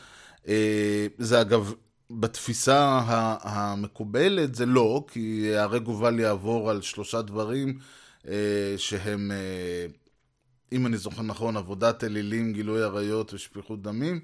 זה 1.18 1.40
אגב 1.40 1.74
בתפיסה 2.10 3.00
המקובלת 3.42 4.54
זה 4.54 4.66
לא, 4.66 5.04
כי 5.08 5.56
הרג 5.56 5.88
ובל 5.88 6.20
יעבור 6.20 6.70
על 6.70 6.82
שלושה 6.82 7.22
דברים 7.22 7.78
אה, 8.28 8.74
שהם, 8.76 9.30
אה, 9.32 9.86
אם 10.72 10.86
אני 10.86 10.96
זוכר 10.96 11.22
נכון, 11.22 11.56
עבודת 11.56 12.04
אלילים, 12.04 12.52
גילוי 12.52 12.82
עריות 12.82 13.34
ושפיכות 13.34 13.82
דמים, 13.82 14.20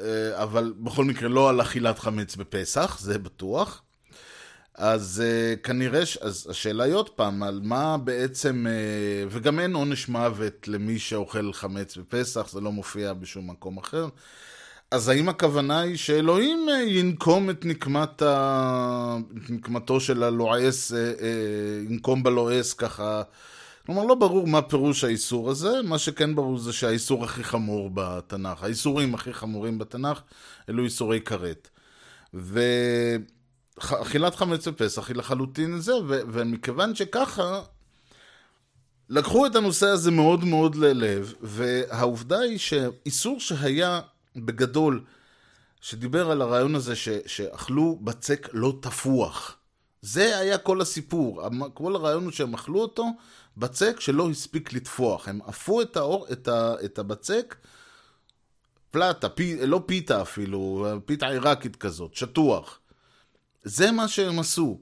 אה, 0.00 0.42
אבל 0.42 0.72
בכל 0.78 1.04
מקרה 1.04 1.28
לא 1.28 1.50
על 1.50 1.60
אכילת 1.60 1.98
חמץ 1.98 2.36
בפסח, 2.36 2.98
זה 3.00 3.18
בטוח. 3.18 3.82
אז 4.80 5.22
uh, 5.22 5.60
כנראה, 5.60 6.06
ש... 6.06 6.16
אז 6.16 6.46
השאלה 6.50 6.84
היא 6.84 6.94
עוד 6.94 7.08
פעם, 7.08 7.42
על 7.42 7.60
מה 7.62 7.98
בעצם, 7.98 8.66
uh, 8.66 9.28
וגם 9.30 9.60
אין 9.60 9.74
עונש 9.74 10.08
מוות 10.08 10.68
למי 10.68 10.98
שאוכל 10.98 11.52
חמץ 11.52 11.96
בפסח, 11.96 12.48
זה 12.52 12.60
לא 12.60 12.72
מופיע 12.72 13.12
בשום 13.12 13.50
מקום 13.50 13.78
אחר. 13.78 14.08
אז 14.90 15.08
האם 15.08 15.28
הכוונה 15.28 15.80
היא 15.80 15.96
שאלוהים 15.96 16.68
uh, 16.68 16.72
ינקום 16.72 17.50
את 17.50 17.64
נקמת 17.64 18.22
ה... 18.22 19.16
נקמתו 19.48 20.00
של 20.00 20.22
הלועס, 20.22 20.92
uh, 20.92 20.94
uh, 20.94 21.90
ינקום 21.90 22.22
בלועס 22.22 22.72
ככה? 22.72 23.22
כלומר, 23.86 24.04
לא 24.04 24.14
ברור 24.14 24.46
מה 24.46 24.62
פירוש 24.62 25.04
האיסור 25.04 25.50
הזה, 25.50 25.82
מה 25.84 25.98
שכן 25.98 26.34
ברור 26.34 26.58
זה 26.58 26.72
שהאיסור 26.72 27.24
הכי 27.24 27.44
חמור 27.44 27.90
בתנ"ך, 27.94 28.62
האיסורים 28.62 29.14
הכי 29.14 29.32
חמורים 29.32 29.78
בתנ"ך, 29.78 30.20
אלו 30.68 30.84
איסורי 30.84 31.20
כרת. 31.20 31.68
ו... 32.34 32.60
אכילת 33.78 34.34
חמץ 34.34 34.68
בפסח 34.68 35.08
היא 35.08 35.16
לחלוטין 35.16 35.78
זה, 35.80 35.94
ו- 35.94 36.20
ומכיוון 36.32 36.94
שככה, 36.94 37.62
לקחו 39.08 39.46
את 39.46 39.56
הנושא 39.56 39.86
הזה 39.86 40.10
מאוד 40.10 40.44
מאוד 40.44 40.74
ללב, 40.74 41.34
והעובדה 41.40 42.38
היא 42.38 42.58
שאיסור 42.58 43.40
שהיה 43.40 44.00
בגדול, 44.36 45.04
שדיבר 45.80 46.30
על 46.30 46.42
הרעיון 46.42 46.74
הזה 46.74 46.96
ש- 46.96 47.08
שאכלו 47.26 47.98
בצק 48.02 48.48
לא 48.52 48.78
תפוח. 48.80 49.56
זה 50.02 50.38
היה 50.38 50.58
כל 50.58 50.80
הסיפור. 50.80 51.42
כל 51.74 51.94
הרעיון 51.94 52.24
הוא 52.24 52.32
שהם 52.32 52.54
אכלו 52.54 52.80
אותו 52.80 53.06
בצק 53.56 54.00
שלא 54.00 54.30
הספיק 54.30 54.72
לטפוח. 54.72 55.28
הם 55.28 55.40
עפו 55.46 55.82
את, 55.82 55.96
האור, 55.96 56.26
את, 56.32 56.48
ה, 56.48 56.74
את 56.84 56.98
הבצק, 56.98 57.56
פלטה, 58.90 59.28
פי, 59.28 59.66
לא 59.66 59.82
פיתה 59.86 60.22
אפילו, 60.22 60.86
פיתה 61.04 61.28
עיראקית 61.28 61.76
כזאת, 61.76 62.14
שטוח. 62.14 62.79
זה 63.64 63.90
מה 63.90 64.08
שהם 64.08 64.38
עשו. 64.38 64.78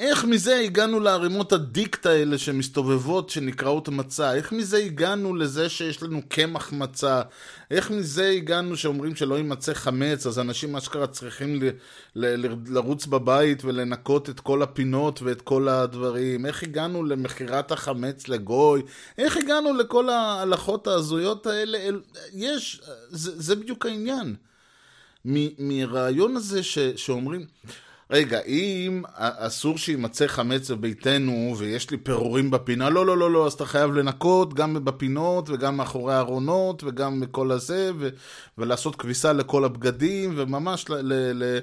איך 0.00 0.24
מזה 0.24 0.58
הגענו 0.58 1.00
לערימות 1.00 1.52
הדיקט 1.52 2.06
האלה 2.06 2.38
שמסתובבות, 2.38 3.30
שנקראות 3.30 3.88
מצה? 3.88 4.34
איך 4.34 4.52
מזה 4.52 4.76
הגענו 4.76 5.34
לזה 5.34 5.68
שיש 5.68 6.02
לנו 6.02 6.20
קמח 6.28 6.72
מצה? 6.72 7.22
איך 7.70 7.90
מזה 7.90 8.28
הגענו 8.28 8.76
שאומרים 8.76 9.16
שלא 9.16 9.34
יימצא 9.34 9.74
חמץ, 9.74 10.26
אז 10.26 10.38
אנשים 10.38 10.76
אשכרה 10.76 11.06
צריכים 11.06 11.62
ל- 11.62 11.68
ל- 12.16 12.46
ל- 12.46 12.56
לרוץ 12.66 13.06
בבית 13.06 13.64
ולנקות 13.64 14.30
את 14.30 14.40
כל 14.40 14.62
הפינות 14.62 15.22
ואת 15.22 15.42
כל 15.42 15.68
הדברים? 15.68 16.46
איך 16.46 16.62
הגענו 16.62 17.04
למכירת 17.04 17.72
החמץ 17.72 18.28
לגוי? 18.28 18.82
איך 19.18 19.36
הגענו 19.36 19.76
לכל 19.76 20.08
ההלכות 20.08 20.86
ההזויות 20.86 21.46
האלה? 21.46 21.78
יש, 22.34 22.82
זה, 23.08 23.40
זה 23.42 23.56
בדיוק 23.56 23.86
העניין. 23.86 24.36
מרעיון 25.58 26.36
הזה 26.36 26.62
ש, 26.62 26.78
שאומרים... 26.78 27.46
רגע, 28.12 28.40
אם 28.46 29.02
אסור 29.16 29.78
שיימצא 29.78 30.26
חמץ 30.26 30.70
בביתנו 30.70 31.54
ויש 31.58 31.90
לי 31.90 31.96
פירורים 31.96 32.50
בפינה, 32.50 32.90
לא, 32.90 33.06
לא, 33.06 33.18
לא, 33.18 33.30
לא, 33.30 33.46
אז 33.46 33.52
אתה 33.52 33.66
חייב 33.66 33.92
לנקות 33.92 34.54
גם 34.54 34.84
בפינות 34.84 35.50
וגם 35.50 35.76
מאחורי 35.76 36.14
הארונות 36.14 36.84
וגם 36.84 37.20
בכל 37.20 37.50
הזה, 37.50 37.90
ו- 37.98 38.08
ולעשות 38.58 38.96
כביסה 38.96 39.32
לכל 39.32 39.64
הבגדים, 39.64 40.34
וממש 40.36 40.90
ל- 40.90 40.94
ל- 40.94 41.42
ל- 41.44 41.58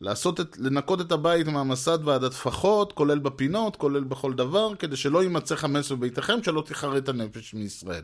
לעשות 0.00 0.40
את, 0.40 0.56
לנקות 0.58 1.00
את 1.00 1.12
הבית 1.12 1.46
מהמסד 1.46 1.98
ועד 2.04 2.24
הטפחות, 2.24 2.92
כולל 2.92 3.18
בפינות, 3.18 3.76
כולל 3.76 4.04
בכל 4.04 4.32
דבר, 4.32 4.74
כדי 4.78 4.96
שלא 4.96 5.22
יימצא 5.22 5.56
חמץ 5.56 5.92
בביתכם, 5.92 6.42
שלא 6.42 6.62
תחרט 6.66 7.08
הנפש 7.08 7.54
מישראל. 7.54 8.02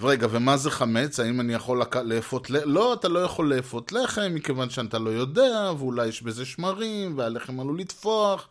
ורגע, 0.00 0.26
ומה 0.30 0.56
זה 0.56 0.70
חמץ? 0.70 1.20
האם 1.20 1.40
אני 1.40 1.54
יכול. 1.54 1.82
לאפות 2.04 2.50
לחם? 2.50 2.68
לא, 2.70 2.94
אתה 2.94 3.08
לא 3.08 3.18
יכול 3.18 3.54
לאפות 3.54 3.92
לחם, 3.92 4.34
מכיוון 4.34 4.70
שאתה 4.70 4.98
לא 4.98 5.10
יודע, 5.10 5.72
ואולי 5.78 6.06
יש 6.06 6.22
בזה 6.22 6.44
שמרים, 6.46 7.18
והלחם 7.18 7.60
עלול 7.60 7.80
לטפוח, 7.80 8.48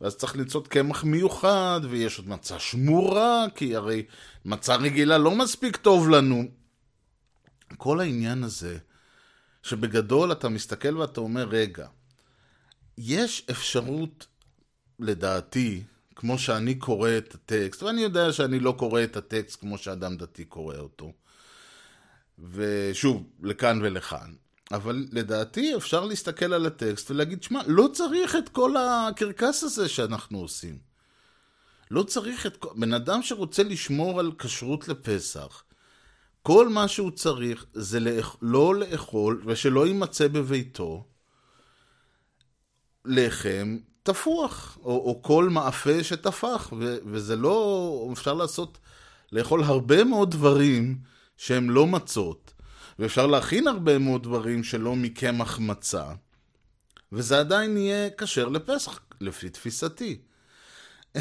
ואז 0.00 0.16
צריך 0.16 0.36
למצוא 0.36 0.62
קמח 0.68 1.04
מיוחד, 1.04 1.80
ויש 1.90 2.18
עוד 2.18 2.28
מצה 2.28 2.58
שמורה, 2.58 3.44
כי 3.54 3.76
הרי 3.76 4.02
מצה 4.44 4.76
רגילה 4.76 5.18
לא 5.18 5.30
מספיק 5.30 5.76
טוב 5.76 6.08
לנו. 6.08 6.44
כל 7.76 8.00
העניין 8.00 8.44
הזה, 8.44 8.78
שבגדול 9.62 10.32
אתה 10.32 10.48
מסתכל 10.48 10.96
ואתה 10.96 11.20
אומר, 11.20 11.48
רגע, 11.48 11.86
יש 12.98 13.46
אפשרות, 13.50 14.26
לדעתי, 15.00 15.82
כמו 16.18 16.38
שאני 16.38 16.74
קורא 16.74 17.10
את 17.18 17.34
הטקסט, 17.34 17.82
ואני 17.82 18.00
יודע 18.00 18.32
שאני 18.32 18.60
לא 18.60 18.74
קורא 18.78 19.04
את 19.04 19.16
הטקסט 19.16 19.60
כמו 19.60 19.78
שאדם 19.78 20.16
דתי 20.16 20.44
קורא 20.44 20.76
אותו. 20.76 21.12
ושוב, 22.52 23.30
לכאן 23.42 23.80
ולכאן. 23.82 24.34
אבל 24.72 25.06
לדעתי 25.12 25.76
אפשר 25.76 26.04
להסתכל 26.04 26.52
על 26.52 26.66
הטקסט 26.66 27.10
ולהגיד, 27.10 27.42
שמע, 27.42 27.60
לא 27.66 27.88
צריך 27.92 28.36
את 28.36 28.48
כל 28.48 28.74
הקרקס 28.76 29.62
הזה 29.62 29.88
שאנחנו 29.88 30.38
עושים. 30.38 30.78
לא 31.90 32.02
צריך 32.02 32.46
את. 32.46 32.64
בן 32.74 32.92
אדם 32.92 33.22
שרוצה 33.22 33.62
לשמור 33.62 34.20
על 34.20 34.32
כשרות 34.38 34.88
לפסח, 34.88 35.64
כל 36.42 36.68
מה 36.68 36.88
שהוא 36.88 37.10
צריך 37.10 37.66
זה. 37.72 38.20
לא 38.42 38.74
לאכול 38.74 39.42
ושלא 39.46 39.86
יימצא 39.86 40.28
בביתו 40.28 41.06
לחם 43.04 43.78
תפוח, 44.08 44.78
או, 44.84 44.90
או 44.90 45.22
כל 45.22 45.48
מאפה 45.48 46.04
שטפח, 46.04 46.72
ו, 46.78 46.96
וזה 47.06 47.36
לא, 47.36 48.08
אפשר 48.12 48.34
לעשות, 48.34 48.78
לאכול 49.32 49.62
הרבה 49.62 50.04
מאוד 50.04 50.30
דברים 50.30 50.98
שהם 51.36 51.70
לא 51.70 51.86
מצות, 51.86 52.52
ואפשר 52.98 53.26
להכין 53.26 53.68
הרבה 53.68 53.98
מאוד 53.98 54.22
דברים 54.22 54.64
שלא 54.64 54.96
מקמח 54.96 55.58
מצה, 55.58 56.04
וזה 57.12 57.38
עדיין 57.38 57.76
יהיה 57.76 58.10
כשר 58.10 58.48
לפסח, 58.48 59.00
לפי 59.20 59.48
תפיסתי. 59.48 60.18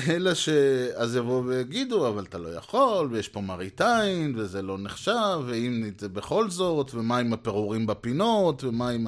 אלא 0.09 0.33
שאז 0.33 1.15
יבואו 1.15 1.45
ויגידו, 1.45 2.07
אבל 2.07 2.23
אתה 2.23 2.37
לא 2.37 2.49
יכול, 2.49 3.07
ויש 3.11 3.27
פה 3.27 3.41
מראית 3.41 3.81
עין, 3.81 4.33
וזה 4.37 4.61
לא 4.61 4.77
נחשב, 4.77 5.39
ואם 5.45 5.91
זה 5.97 6.09
בכל 6.09 6.49
זאת, 6.49 6.91
ומה 6.93 7.17
עם 7.17 7.33
הפירורים 7.33 7.87
בפינות, 7.87 8.63
ומה 8.63 8.89
עם... 8.89 9.07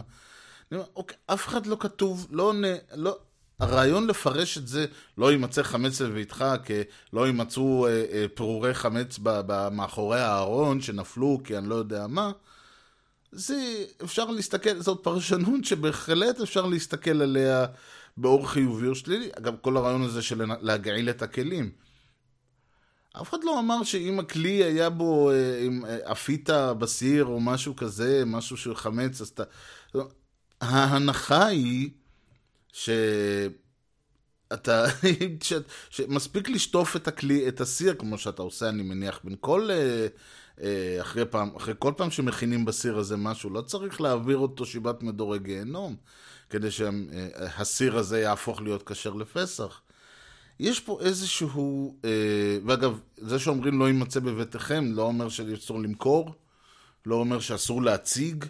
אוקיי, 0.96 1.18
אף 1.28 1.48
אחד 1.48 1.66
לא 1.66 1.78
כתוב, 1.80 2.28
לא, 2.32 2.54
לא, 2.96 3.18
הרעיון 3.60 4.08
לפרש 4.08 4.58
את 4.58 4.68
זה, 4.68 4.86
לא 5.18 5.32
יימצא 5.32 5.64
חמץ 5.64 6.02
בביתך, 6.02 6.46
כי 6.66 6.74
לא 7.14 7.28
יימצאו 7.28 7.88
אה, 7.88 8.06
אה, 8.12 8.26
פירורי 8.36 8.74
חמץ 8.74 9.20
ב, 9.24 9.42
ב, 9.46 9.70
מאחורי 9.70 10.20
הארון 10.20 10.82
שנפלו, 10.82 11.42
כי 11.44 11.58
אני 11.58 11.70
לא 11.70 11.76
יודע 11.76 12.08
מה, 12.08 12.32
זה 13.32 13.86
אפשר 14.04 14.26
להסתכל, 14.26 14.80
זאת 14.80 15.00
פרשנות 15.04 15.66
שבהחלט 15.66 16.42
אפשר 16.42 16.66
להסתכל 16.66 17.22
עליה 17.22 17.66
באור 18.18 18.50
חיובי 18.50 18.88
או 18.88 18.96
שלילי. 18.96 19.30
אגב, 19.38 19.56
כל 19.62 19.78
הרעיון 19.78 20.02
הזה 20.02 20.22
של 20.22 20.42
להגעיל 20.62 21.10
את 21.10 21.22
הכלים. 21.22 21.72
אף 23.22 23.30
אחד 23.30 23.38
לא 23.44 23.60
אמר 23.60 23.84
שאם 23.84 24.20
הכלי 24.20 24.64
היה 24.64 24.90
בו, 24.90 25.32
אם 25.68 25.84
עפית 26.04 26.50
בסיר 26.80 27.26
או 27.26 27.40
משהו 27.40 27.76
כזה, 27.76 28.24
משהו 28.26 28.58
של 28.58 28.76
חמץ, 28.76 29.22
אז 29.22 29.28
אתה... 29.28 29.44
ההנחה 30.62 31.46
היא 31.46 31.90
שאתה, 32.74 32.96
ש... 35.44 35.54
שמספיק 35.90 36.50
לשטוף 36.50 36.96
את 36.96 37.08
הכלי, 37.08 37.48
את 37.48 37.62
הסיר, 37.62 37.96
כמו 38.00 38.18
שאתה 38.18 38.42
עושה, 38.42 38.70
אני 38.70 38.84
מניח, 38.84 39.20
בין 39.24 39.36
כל, 39.40 39.70
אה, 39.72 40.08
אה, 40.62 41.02
אחרי 41.02 41.26
פעם, 41.26 41.56
אחרי 41.56 41.74
כל 41.80 41.94
פעם 41.98 42.12
שמכינים 42.12 42.66
בסיר 42.66 42.98
הזה 42.98 43.18
משהו, 43.18 43.50
לא 43.50 43.62
צריך 43.62 44.02
להעביר 44.02 44.38
אותו 44.38 44.66
שיבת 44.66 45.04
מדורי 45.04 45.40
גיהנום, 45.40 45.96
כדי 46.50 46.72
שהסיר 46.72 47.98
הזה 47.98 48.20
יהפוך 48.20 48.62
להיות 48.62 48.90
כשר 48.90 49.14
לפסח. 49.14 49.82
יש 50.60 50.80
פה 50.80 51.00
איזשהו, 51.02 51.98
אה, 52.06 52.58
ואגב, 52.66 53.00
זה 53.18 53.40
שאומרים 53.40 53.80
לא 53.80 53.88
יימצא 53.88 54.20
בביתכם, 54.20 54.92
לא 54.94 55.02
אומר 55.02 55.30
שאסור 55.30 55.80
למכור, 55.80 56.36
לא 57.06 57.16
אומר 57.16 57.40
שאסור 57.40 57.82
להציג, 57.82 58.46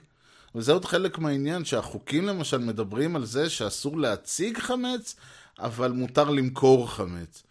וזה 0.56 0.72
עוד 0.72 0.86
חלק 0.86 1.18
מהעניין, 1.18 1.66
שהחוקים 1.66 2.26
למשל 2.26 2.58
מדברים 2.58 3.16
על 3.16 3.26
זה 3.26 3.50
שאסור 3.50 4.00
להציג 4.00 4.58
חמץ, 4.58 5.16
אבל 5.60 5.92
מותר 5.92 6.30
למכור 6.30 6.92
חמץ. 6.92 7.44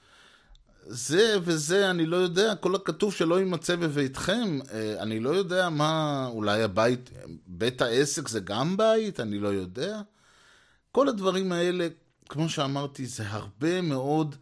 זה 0.91 1.37
וזה, 1.43 1.91
אני 1.91 2.07
לא 2.07 2.17
יודע, 2.17 2.55
כל 2.55 2.75
הכתוב 2.75 3.15
שלא 3.15 3.39
יימצא 3.39 3.77
בביתכם, 3.77 4.59
אה, 4.73 5.03
אני 5.03 5.21
לא 5.21 5.31
יודע 5.31 5.69
מה, 5.69 6.27
אולי 6.31 6.63
הבית, 6.63 7.11
בית 7.47 7.83
העסק 7.83 8.29
זה 8.29 8.41
גם 8.41 8.77
בית, 8.77 9.21
אני 9.21 9.39
לא 9.39 9.49
יודע. 9.49 10.01
כל 10.93 11.09
הדברים 11.09 11.53
האלה, 11.53 11.89
כמו 12.29 12.49
שאמרתי, 12.49 13.07
זה 13.07 13.25
הרבה 13.29 13.81
מאוד 13.81 14.37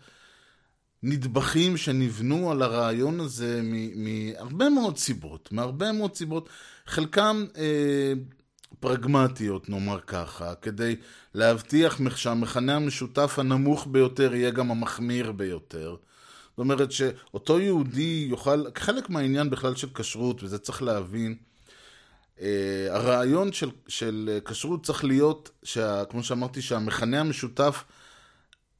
נדבכים 1.02 1.76
שנבנו 1.76 2.50
על 2.50 2.62
הרעיון 2.62 3.20
הזה 3.20 3.60
מהרבה 3.94 4.68
מאוד 4.68 4.98
סיבות, 4.98 5.52
מהרבה 5.52 5.92
מאוד 5.92 6.14
סיבות. 6.14 6.48
חלקם... 6.86 7.46
אה, 7.56 8.12
פרגמטיות, 8.80 9.68
נאמר 9.68 10.00
ככה, 10.00 10.54
כדי 10.54 10.96
להבטיח 11.34 12.00
שהמכנה 12.16 12.76
המשותף 12.76 13.38
הנמוך 13.38 13.86
ביותר 13.90 14.34
יהיה 14.34 14.50
גם 14.50 14.70
המחמיר 14.70 15.32
ביותר. 15.32 15.96
זאת 16.50 16.58
אומרת 16.58 16.92
שאותו 16.92 17.60
יהודי 17.60 18.26
יוכל, 18.30 18.64
חלק 18.78 19.10
מהעניין 19.10 19.50
בכלל 19.50 19.74
של 19.74 19.88
כשרות, 19.94 20.42
וזה 20.42 20.58
צריך 20.58 20.82
להבין, 20.82 21.34
אה, 22.40 22.86
הרעיון 22.90 23.52
של, 23.52 23.70
של 23.88 24.38
כשרות 24.44 24.86
צריך 24.86 25.04
להיות, 25.04 25.50
שה, 25.62 26.04
כמו 26.04 26.22
שאמרתי, 26.22 26.62
שהמכנה 26.62 27.20
המשותף, 27.20 27.84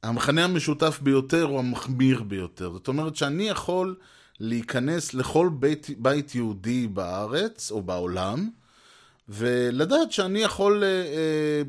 המכנה 0.03 0.43
המשותף 0.43 0.99
ביותר 1.01 1.43
הוא 1.43 1.59
המחמיר 1.59 2.23
ביותר. 2.23 2.71
זאת 2.71 2.87
אומרת 2.87 3.15
שאני 3.15 3.49
יכול 3.49 3.95
להיכנס 4.39 5.13
לכל 5.13 5.49
בית, 5.59 5.87
בית 5.97 6.35
יהודי 6.35 6.87
בארץ 6.87 7.71
או 7.71 7.81
בעולם, 7.81 8.49
ולדעת 9.29 10.11
שאני 10.11 10.39
יכול 10.39 10.83
אה, 10.83 10.89
אה, 10.89 11.61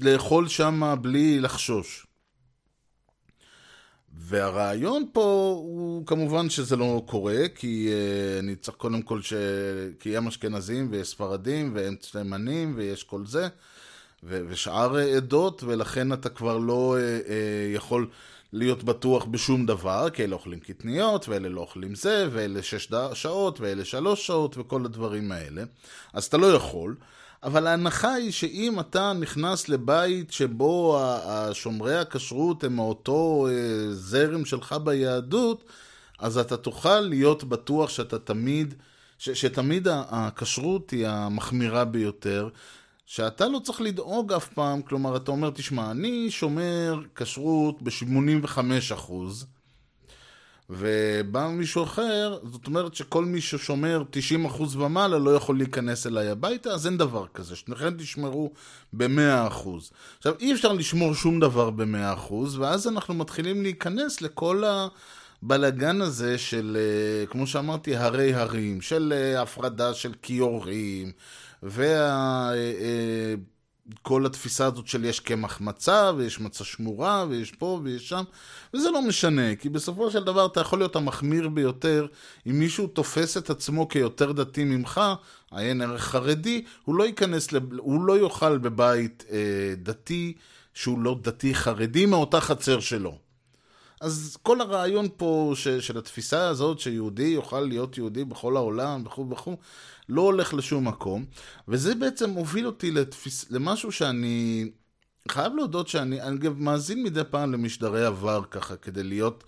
לאכול 0.00 0.48
שם 0.48 0.94
בלי 1.00 1.40
לחשוש. 1.40 2.06
והרעיון 4.18 5.04
פה 5.12 5.54
הוא 5.62 6.06
כמובן 6.06 6.50
שזה 6.50 6.76
לא 6.76 7.02
קורה, 7.06 7.48
כי 7.54 7.88
uh, 7.90 8.40
אני 8.44 8.56
צריך 8.56 8.76
קודם 8.76 9.02
כל 9.02 9.22
ש... 9.22 9.32
כי 10.00 10.16
הם 10.16 10.26
אשכנזים 10.26 10.88
ויש 10.90 11.08
ספרדים 11.08 11.72
והם 11.74 11.96
תימנים 12.12 12.72
ויש 12.76 13.04
כל 13.04 13.26
זה, 13.26 13.48
ו... 14.24 14.40
ושאר 14.48 14.96
עדות, 14.96 15.62
ולכן 15.62 16.12
אתה 16.12 16.28
כבר 16.28 16.58
לא 16.58 16.96
uh, 16.96 17.26
uh, 17.28 17.30
יכול 17.74 18.08
להיות 18.56 18.84
בטוח 18.84 19.24
בשום 19.24 19.66
דבר, 19.66 20.10
כי 20.10 20.24
אלה 20.24 20.34
אוכלים 20.34 20.60
קטניות, 20.60 21.28
ואלה 21.28 21.48
לא 21.48 21.60
אוכלים 21.60 21.94
זה, 21.94 22.28
ואלה 22.32 22.62
שש 22.62 22.88
שעות, 23.14 23.60
ואלה 23.60 23.84
שלוש 23.84 24.26
שעות, 24.26 24.58
וכל 24.58 24.84
הדברים 24.84 25.32
האלה. 25.32 25.62
אז 26.12 26.24
אתה 26.24 26.36
לא 26.36 26.46
יכול. 26.46 26.96
אבל 27.42 27.66
ההנחה 27.66 28.12
היא 28.12 28.32
שאם 28.32 28.80
אתה 28.80 29.12
נכנס 29.12 29.68
לבית 29.68 30.32
שבו 30.32 31.00
שומרי 31.52 31.96
הכשרות 31.98 32.64
הם 32.64 32.76
מאותו 32.76 33.46
אה, 33.50 33.54
זרם 33.94 34.44
שלך 34.44 34.74
ביהדות, 34.84 35.64
אז 36.18 36.38
אתה 36.38 36.56
תוכל 36.56 37.00
להיות 37.00 37.44
בטוח 37.44 37.90
שאתה 37.90 38.18
תמיד, 38.18 38.74
ש, 39.18 39.30
שתמיד 39.30 39.88
הכשרות 39.90 40.90
היא 40.90 41.06
המחמירה 41.08 41.84
ביותר, 41.84 42.48
שאתה 43.06 43.48
לא 43.48 43.58
צריך 43.58 43.80
לדאוג 43.80 44.32
אף 44.32 44.48
פעם, 44.48 44.82
כלומר, 44.82 45.16
אתה 45.16 45.30
אומר, 45.30 45.50
תשמע, 45.50 45.90
אני 45.90 46.30
שומר 46.30 47.00
כשרות 47.14 47.82
ב-85 47.82 48.58
אחוז, 48.94 49.46
ובא 50.70 51.48
מישהו 51.48 51.84
אחר, 51.84 52.38
זאת 52.50 52.66
אומרת 52.66 52.94
שכל 52.94 53.24
מי 53.24 53.40
ששומר 53.40 54.02
90% 54.46 54.62
ומעלה 54.76 55.18
לא 55.18 55.34
יכול 55.34 55.56
להיכנס 55.56 56.06
אליי 56.06 56.28
הביתה, 56.28 56.70
אז 56.70 56.86
אין 56.86 56.98
דבר 56.98 57.26
כזה, 57.34 57.56
שניכם 57.56 57.94
תשמרו 57.98 58.52
ב-100%. 58.92 59.68
עכשיו, 60.18 60.34
אי 60.40 60.52
אפשר 60.52 60.72
לשמור 60.72 61.14
שום 61.14 61.40
דבר 61.40 61.70
ב-100%, 61.70 62.32
ואז 62.58 62.88
אנחנו 62.88 63.14
מתחילים 63.14 63.62
להיכנס 63.62 64.20
לכל 64.20 64.62
הבלגן 65.42 66.00
הזה 66.00 66.38
של, 66.38 66.76
אה, 66.80 67.26
כמו 67.26 67.46
שאמרתי, 67.46 67.96
הרי 67.96 68.34
הרים, 68.34 68.80
של 68.80 69.12
אה, 69.16 69.42
הפרדה 69.42 69.94
של 69.94 70.12
כיורים, 70.22 71.12
וה... 71.62 72.52
אה, 72.54 73.34
כל 74.02 74.26
התפיסה 74.26 74.66
הזאת 74.66 74.86
של 74.86 75.04
יש 75.04 75.20
קמח 75.20 75.60
מצה, 75.60 76.12
ויש 76.16 76.40
מצה 76.40 76.64
שמורה, 76.64 77.26
ויש 77.28 77.52
פה 77.52 77.80
ויש 77.84 78.08
שם, 78.08 78.24
וזה 78.74 78.90
לא 78.90 79.02
משנה, 79.02 79.56
כי 79.56 79.68
בסופו 79.68 80.10
של 80.10 80.24
דבר 80.24 80.46
אתה 80.46 80.60
יכול 80.60 80.78
להיות 80.78 80.96
המחמיר 80.96 81.48
ביותר, 81.48 82.06
אם 82.46 82.58
מישהו 82.58 82.86
תופס 82.86 83.36
את 83.36 83.50
עצמו 83.50 83.88
כיותר 83.88 84.32
דתי 84.32 84.64
ממך, 84.64 85.00
עיין 85.50 85.82
ערך 85.82 86.02
חרדי, 86.02 86.64
הוא 86.84 86.94
לא 86.94 87.04
ייכנס, 87.04 87.52
לב... 87.52 87.78
הוא 87.78 88.02
לא 88.02 88.18
יאכל 88.18 88.58
בבית 88.58 89.24
אה, 89.30 89.74
דתי, 89.76 90.34
שהוא 90.74 90.98
לא 90.98 91.16
דתי 91.22 91.54
חרדי 91.54 92.06
מאותה 92.06 92.40
חצר 92.40 92.80
שלו. 92.80 93.18
אז 94.00 94.36
כל 94.42 94.60
הרעיון 94.60 95.08
פה 95.16 95.52
ש, 95.54 95.68
של 95.68 95.98
התפיסה 95.98 96.48
הזאת 96.48 96.78
שיהודי 96.78 97.26
יוכל 97.26 97.60
להיות 97.60 97.98
יהודי 97.98 98.24
בכל 98.24 98.56
העולם 98.56 99.02
וכו' 99.06 99.30
וכו', 99.30 99.56
לא 100.08 100.22
הולך 100.22 100.54
לשום 100.54 100.88
מקום, 100.88 101.24
וזה 101.68 101.94
בעצם 101.94 102.30
מוביל 102.30 102.66
אותי 102.66 102.90
לתפיס, 102.90 103.50
למשהו 103.50 103.92
שאני 103.92 104.68
חייב 105.28 105.54
להודות 105.54 105.88
שאני 105.88 106.22
אני 106.22 106.38
גם 106.38 106.52
מאזין 106.58 107.02
מדי 107.02 107.20
פעם 107.30 107.52
למשדרי 107.52 108.06
עבר 108.06 108.42
ככה, 108.50 108.76
כדי 108.76 109.02
להיות, 109.02 109.44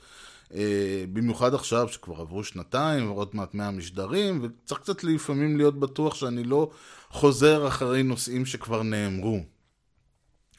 אה, 0.55 1.05
במיוחד 1.13 1.55
עכשיו 1.55 1.89
שכבר 1.89 2.21
עברו 2.21 2.45
שנתיים 2.45 3.11
ועוד 3.11 3.29
מעט 3.33 3.55
מאה 3.55 3.71
משדרים, 3.71 4.41
וצריך 4.43 4.81
קצת 4.81 5.05
לפעמים 5.05 5.57
להיות 5.57 5.81
בטוח 5.81 6.15
שאני 6.15 6.45
לא 6.45 6.71
חוזר 7.11 7.69
אחרי 7.69 8.03
נושאים 8.03 8.47
שכבר 8.47 8.83
נאמרו. 8.83 9.41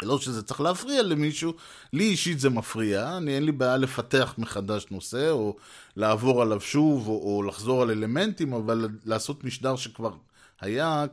לא 0.03 0.19
שזה 0.19 0.43
צריך 0.43 0.61
להפריע 0.61 1.03
למישהו, 1.03 1.53
לי 1.93 2.03
אישית 2.03 2.39
זה 2.39 2.49
מפריע, 2.49 3.17
אני 3.17 3.35
אין 3.35 3.43
לי 3.43 3.51
בעיה 3.51 3.77
לפתח 3.77 4.35
מחדש 4.37 4.85
נושא, 4.91 5.29
או 5.29 5.55
לעבור 5.95 6.41
עליו 6.41 6.61
שוב, 6.61 7.07
או, 7.07 7.35
או 7.35 7.43
לחזור 7.43 7.81
על 7.81 7.89
אלמנטים, 7.89 8.53
אבל 8.53 8.87
לעשות 9.05 9.43
משדר 9.43 9.75
שכבר 9.75 10.13
היה, 10.61 11.05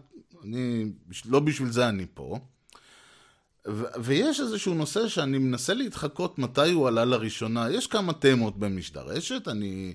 אני, 0.44 0.86
לא 1.24 1.40
בשביל 1.40 1.70
זה 1.70 1.88
אני 1.88 2.06
פה. 2.14 2.38
ו- 3.68 3.84
ויש 3.98 4.40
איזשהו 4.40 4.74
נושא 4.74 5.08
שאני 5.08 5.38
מנסה 5.38 5.74
להתחקות 5.74 6.38
מתי 6.38 6.72
הוא 6.72 6.88
עלה 6.88 7.04
לראשונה. 7.04 7.70
יש 7.70 7.86
כמה 7.86 8.12
תמות 8.12 8.58
במשדר 8.58 9.02
רשת, 9.06 9.48
אני 9.48 9.94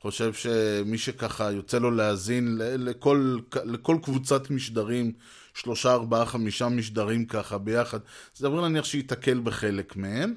חושב 0.00 0.32
שמי 0.34 0.98
שככה 0.98 1.52
יוצא 1.52 1.78
לו 1.78 1.90
להאזין 1.90 2.56
לכל, 2.58 3.38
לכל 3.64 3.96
קבוצת 4.02 4.50
משדרים 4.50 5.12
שלושה, 5.62 5.92
ארבעה, 5.92 6.26
חמישה 6.26 6.68
משדרים 6.68 7.24
ככה 7.24 7.58
ביחד. 7.58 7.98
זה 8.34 8.48
דבר 8.48 8.68
נניח 8.68 8.84
שייתקל 8.84 9.40
בחלק 9.44 9.96
מהם. 9.96 10.34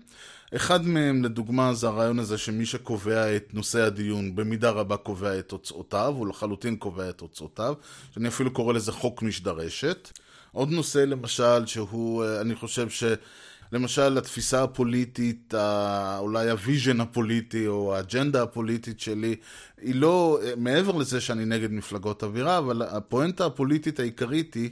אחד 0.55 0.86
מהם, 0.86 1.23
לדוגמה, 1.23 1.73
זה 1.73 1.88
הרעיון 1.88 2.19
הזה 2.19 2.38
שמי 2.38 2.65
שקובע 2.65 3.36
את 3.36 3.53
נושא 3.53 3.81
הדיון, 3.81 4.36
במידה 4.36 4.69
רבה 4.69 4.97
קובע 4.97 5.39
את 5.39 5.47
תוצאותיו, 5.47 6.13
הוא 6.17 6.27
לחלוטין 6.27 6.75
קובע 6.75 7.09
את 7.09 7.17
תוצאותיו, 7.17 7.73
שאני 8.13 8.27
אפילו 8.27 8.51
קורא 8.53 8.73
לזה 8.73 8.91
חוק 8.91 9.21
משדרשת. 9.21 10.09
עוד 10.51 10.71
נושא, 10.71 10.97
למשל, 10.97 11.65
שהוא, 11.65 12.23
אה, 12.23 12.41
אני 12.41 12.55
חושב 12.55 12.89
ש... 12.89 13.03
למשל, 13.71 14.17
התפיסה 14.17 14.63
הפוליטית, 14.63 15.54
אולי 16.19 16.49
ה 16.49 16.57
vision 16.57 17.02
הפוליטי 17.02 17.67
או 17.67 17.95
האג'נדה 17.95 18.43
הפוליטית 18.43 18.99
שלי, 18.99 19.36
היא 19.82 19.95
לא, 19.95 20.39
מעבר 20.58 20.97
לזה 20.97 21.21
שאני 21.21 21.45
נגד 21.45 21.71
מפלגות 21.71 22.23
אווירה, 22.23 22.58
אבל 22.58 22.82
הפואנטה 22.82 23.45
הפוליטית 23.45 23.99
העיקרית 23.99 24.54
היא 24.54 24.69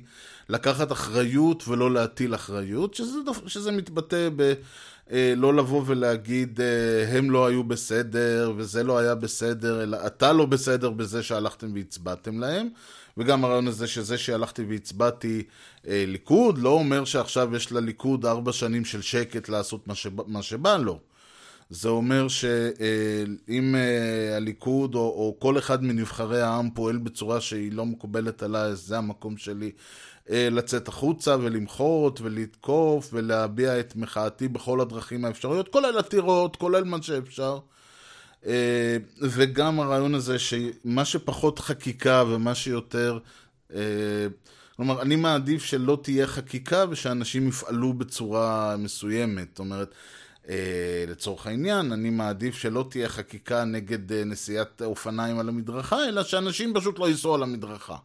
לקחת 0.49 0.91
אחריות 0.91 1.67
ולא 1.67 1.91
להטיל 1.91 2.35
אחריות, 2.35 2.93
שזה, 2.93 3.17
שזה 3.47 3.71
מתבטא 3.71 4.29
ב... 4.35 4.53
אה, 5.11 5.33
לא 5.37 5.53
לבוא 5.53 5.83
ולהגיד 5.85 6.61
אה, 6.61 7.17
הם 7.17 7.31
לא 7.31 7.47
היו 7.47 7.63
בסדר 7.63 8.53
וזה 8.57 8.83
לא 8.83 8.97
היה 8.97 9.15
בסדר, 9.15 9.83
אלא 9.83 9.97
אתה 10.07 10.33
לא 10.33 10.45
בסדר 10.45 10.89
בזה 10.89 11.23
שהלכתם 11.23 11.73
והצבעתם 11.73 12.39
להם. 12.39 12.69
וגם 13.17 13.45
הרעיון 13.45 13.67
הזה 13.67 13.87
שזה 13.87 14.17
שהלכתי 14.17 14.63
והצבעתי 14.63 15.43
אה, 15.87 16.03
ליכוד, 16.07 16.57
לא 16.57 16.69
אומר 16.69 17.05
שעכשיו 17.05 17.55
יש 17.55 17.71
לליכוד 17.71 18.25
ארבע 18.25 18.53
שנים 18.53 18.85
של 18.85 19.01
שקט 19.01 19.49
לעשות 19.49 19.87
מה, 19.87 19.95
שבא, 19.95 20.23
מה 20.27 20.41
שבא 20.41 20.77
לו. 20.77 20.99
זה 21.71 21.89
אומר 21.89 22.27
שאם 22.27 23.75
אה, 23.75 23.79
אה, 23.79 24.37
הליכוד 24.37 24.95
או, 24.95 24.99
או 24.99 25.35
כל 25.39 25.57
אחד 25.57 25.83
מנבחרי 25.83 26.41
העם 26.41 26.69
פועל 26.69 26.97
בצורה 26.97 27.41
שהיא 27.41 27.71
לא 27.71 27.85
מקובלת 27.85 28.43
עליי, 28.43 28.75
זה 28.75 28.97
המקום 28.97 29.37
שלי 29.37 29.71
אה, 30.29 30.47
לצאת 30.51 30.87
החוצה 30.87 31.35
ולמחות 31.41 32.21
ולתקוף 32.21 33.09
ולהביע 33.13 33.79
את 33.79 33.95
מחאתי 33.95 34.47
בכל 34.47 34.81
הדרכים 34.81 35.25
האפשריות, 35.25 35.67
כולל 35.67 35.97
עתירות, 35.97 36.55
כולל 36.55 36.83
מה 36.83 37.01
שאפשר. 37.01 37.59
אה, 38.45 38.97
וגם 39.21 39.79
הרעיון 39.79 40.15
הזה 40.15 40.39
שמה 40.39 41.05
שפחות 41.05 41.59
חקיקה 41.59 42.23
ומה 42.27 42.55
שיותר... 42.55 43.19
אה, 43.73 44.27
כלומר, 44.75 45.01
אני 45.01 45.15
מעדיף 45.15 45.63
שלא 45.63 45.99
תהיה 46.03 46.27
חקיקה 46.27 46.85
ושאנשים 46.89 47.47
יפעלו 47.47 47.93
בצורה 47.93 48.75
מסוימת. 48.77 49.47
זאת 49.51 49.59
אומרת, 49.59 49.93
אה, 50.49 51.05
לצורך 51.07 51.47
העניין, 51.47 51.91
אני 51.91 52.09
מעדיף 52.09 52.55
שלא 52.55 52.85
תהיה 52.89 53.09
חקיקה 53.09 53.65
נגד 53.65 54.13
נסיעת 54.13 54.81
אופניים 54.81 55.39
על 55.39 55.49
המדרכה, 55.49 56.07
אלא 56.07 56.23
שאנשים 56.23 56.73
פשוט 56.73 56.99
לא 56.99 57.09
ייסעו 57.09 57.35
על 57.35 57.43
המדרכה. 57.43 57.95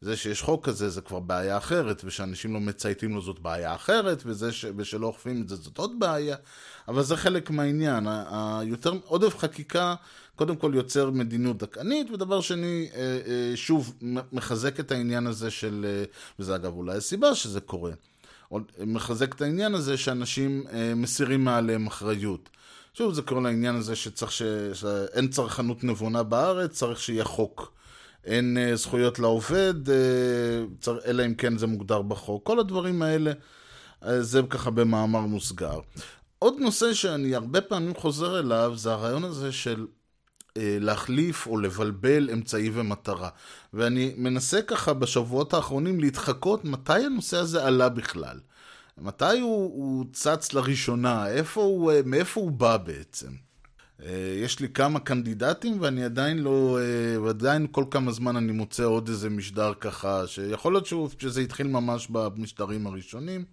זה 0.00 0.16
שיש 0.16 0.42
חוק 0.42 0.66
כזה 0.66 0.90
זה 0.90 1.00
כבר 1.00 1.20
בעיה 1.20 1.56
אחרת, 1.58 2.02
ושאנשים 2.04 2.54
לא 2.54 2.60
מצייתים 2.60 3.14
לו 3.14 3.22
זאת 3.22 3.38
בעיה 3.38 3.74
אחרת, 3.74 4.22
וזה 4.26 4.52
ש... 4.52 4.64
ושלא 4.76 5.06
אוכפים 5.06 5.42
את 5.42 5.48
זה 5.48 5.56
זאת 5.56 5.78
עוד 5.78 5.92
בעיה, 5.98 6.36
אבל 6.88 7.02
זה 7.02 7.16
חלק 7.16 7.50
מהעניין. 7.50 8.06
היותר 8.30 8.92
עודף 9.06 9.38
חקיקה 9.38 9.94
קודם 10.36 10.56
כל 10.56 10.72
יוצר 10.74 11.10
מדיניות 11.10 11.58
דכאנית, 11.58 12.10
ודבר 12.10 12.40
שני, 12.40 12.88
אה, 12.94 13.00
אה, 13.00 13.56
שוב, 13.56 13.94
מחזק 14.32 14.80
את 14.80 14.92
העניין 14.92 15.26
הזה 15.26 15.50
של, 15.50 15.86
אה, 15.88 16.04
וזה 16.38 16.54
אגב 16.54 16.72
אולי 16.72 16.96
הסיבה 16.96 17.34
שזה 17.34 17.60
קורה, 17.60 17.92
מחזק 18.78 19.34
את 19.34 19.40
העניין 19.40 19.74
הזה 19.74 19.96
שאנשים 19.96 20.64
מסירים 20.96 21.44
מעליהם 21.44 21.86
אחריות. 21.86 22.48
שוב, 22.94 23.14
זה 23.14 23.22
קורה 23.22 23.40
לעניין 23.40 23.74
הזה 23.74 23.96
שצריך 23.96 24.32
ש... 24.32 24.42
שאין 24.74 25.28
צרכנות 25.28 25.84
נבונה 25.84 26.22
בארץ, 26.22 26.70
צריך 26.70 27.00
שיהיה 27.00 27.24
חוק. 27.24 27.79
אין 28.24 28.58
אה, 28.58 28.76
זכויות 28.76 29.18
לעובד, 29.18 29.90
אה, 29.90 30.94
אלא 31.06 31.26
אם 31.26 31.34
כן 31.34 31.58
זה 31.58 31.66
מוגדר 31.66 32.02
בחוק. 32.02 32.46
כל 32.46 32.60
הדברים 32.60 33.02
האלה, 33.02 33.32
אה, 34.04 34.22
זה 34.22 34.40
ככה 34.50 34.70
במאמר 34.70 35.20
מוסגר. 35.20 35.80
עוד 36.38 36.54
נושא 36.58 36.94
שאני 36.94 37.34
הרבה 37.34 37.60
פעמים 37.60 37.94
חוזר 37.94 38.38
אליו, 38.38 38.72
זה 38.76 38.92
הרעיון 38.92 39.24
הזה 39.24 39.52
של 39.52 39.86
להחליף 40.56 41.46
או 41.46 41.58
לבלבל 41.58 42.30
אמצעי 42.30 42.70
ומטרה. 42.74 43.28
ואני 43.74 44.14
מנסה 44.16 44.62
ככה 44.62 44.92
בשבועות 44.92 45.54
האחרונים 45.54 46.00
להתחקות 46.00 46.64
מתי 46.64 46.92
הנושא 46.92 47.36
הזה 47.36 47.64
עלה 47.64 47.88
בכלל. 47.88 48.40
מתי 48.98 49.38
הוא, 49.40 49.72
הוא 49.74 50.04
צץ 50.12 50.52
לראשונה? 50.52 51.28
איפה 51.28 51.60
הוא, 51.60 51.92
מאיפה 52.04 52.40
הוא 52.40 52.50
בא 52.50 52.76
בעצם? 52.76 53.30
אה, 54.04 54.34
יש 54.36 54.60
לי 54.60 54.68
כמה 54.68 55.00
קנדידטים 55.00 55.80
ואני 55.80 56.04
עדיין 56.04 56.38
לא, 56.38 56.78
אה, 56.80 57.22
ועדיין 57.22 57.66
כל 57.70 57.84
כמה 57.90 58.12
זמן 58.12 58.36
אני 58.36 58.52
מוצא 58.52 58.84
עוד 58.84 59.08
איזה 59.08 59.30
משדר 59.30 59.72
ככה, 59.80 60.26
שיכול 60.26 60.72
להיות 60.72 60.86
שהוא, 60.86 61.08
שזה 61.18 61.40
התחיל 61.40 61.66
ממש 61.66 62.08
במשדרים 62.10 62.86
הראשונים. 62.86 63.44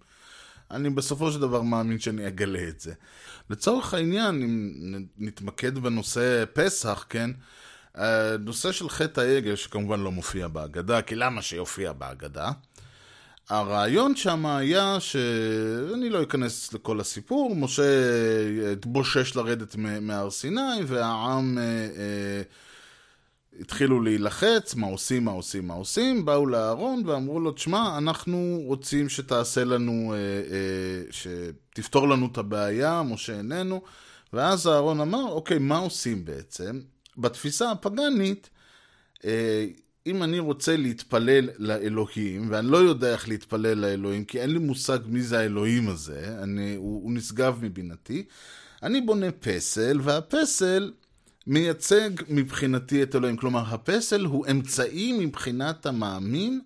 אני 0.70 0.90
בסופו 0.90 1.32
של 1.32 1.40
דבר 1.40 1.62
מאמין 1.62 1.98
שאני 1.98 2.28
אגלה 2.28 2.68
את 2.68 2.80
זה. 2.80 2.92
לצורך 3.50 3.94
העניין, 3.94 4.42
אם 4.42 5.04
נתמקד 5.18 5.78
בנושא 5.78 6.44
פסח, 6.52 7.06
כן? 7.08 7.30
הנושא 7.94 8.72
של 8.72 8.88
חטא 8.88 9.20
העגל, 9.20 9.56
שכמובן 9.56 10.00
לא 10.00 10.12
מופיע 10.12 10.48
בהגדה, 10.48 11.02
כי 11.02 11.14
למה 11.14 11.42
שיופיע 11.42 11.92
בהגדה? 11.92 12.50
הרעיון 13.48 14.16
שם 14.16 14.46
היה 14.46 15.00
ש... 15.00 15.16
אני 15.94 16.10
לא 16.10 16.22
אכנס 16.22 16.72
לכל 16.72 17.00
הסיפור, 17.00 17.56
משה 17.56 17.82
התבושש 18.72 19.36
לרדת 19.36 19.76
מהר 20.00 20.30
סיני, 20.30 20.82
והעם 20.86 21.58
אה, 21.58 21.62
אה, 21.62 22.42
התחילו 23.60 24.00
להילחץ, 24.02 24.74
מה 24.74 24.86
עושים, 24.86 25.24
מה 25.24 25.30
עושים, 25.30 25.66
מה 25.66 25.74
עושים, 25.74 26.24
באו 26.24 26.46
לאהרון 26.46 27.02
ואמרו 27.06 27.40
לו, 27.40 27.52
תשמע, 27.52 27.98
אנחנו 27.98 28.60
רוצים 28.64 29.08
שתעשה 29.08 29.64
לנו, 29.64 30.14
אה, 30.14 30.18
אה, 30.18 31.02
שתפתור 31.10 32.08
לנו 32.08 32.28
את 32.32 32.38
הבעיה, 32.38 33.02
משה 33.02 33.38
איננו, 33.38 33.82
ואז 34.32 34.66
אהרון 34.66 35.00
אמר, 35.00 35.24
אוקיי, 35.32 35.58
מה 35.58 35.78
עושים 35.78 36.24
בעצם? 36.24 36.80
בתפיסה 37.16 37.70
הפגנית, 37.70 38.50
אה, 39.24 39.66
אם 40.06 40.22
אני 40.22 40.38
רוצה 40.38 40.76
להתפלל 40.76 41.48
לאלוהים, 41.58 42.50
ואני 42.50 42.70
לא 42.70 42.76
יודע 42.76 43.12
איך 43.12 43.28
להתפלל 43.28 43.78
לאלוהים, 43.78 44.24
כי 44.24 44.40
אין 44.40 44.50
לי 44.50 44.58
מושג 44.58 44.98
מי 45.06 45.22
זה 45.22 45.38
האלוהים 45.38 45.88
הזה, 45.88 46.36
אני, 46.42 46.74
הוא, 46.74 47.02
הוא 47.02 47.12
נשגב 47.12 47.58
מבינתי, 47.62 48.24
אני 48.82 49.00
בונה 49.00 49.32
פסל, 49.32 50.00
והפסל 50.02 50.92
מייצג 51.46 52.10
מבחינתי 52.28 53.02
את 53.02 53.16
אלוהים. 53.16 53.36
כלומר, 53.36 53.62
הפסל 53.74 54.24
הוא 54.24 54.46
אמצעי 54.50 55.12
מבחינת 55.12 55.86
המאמין 55.86 56.60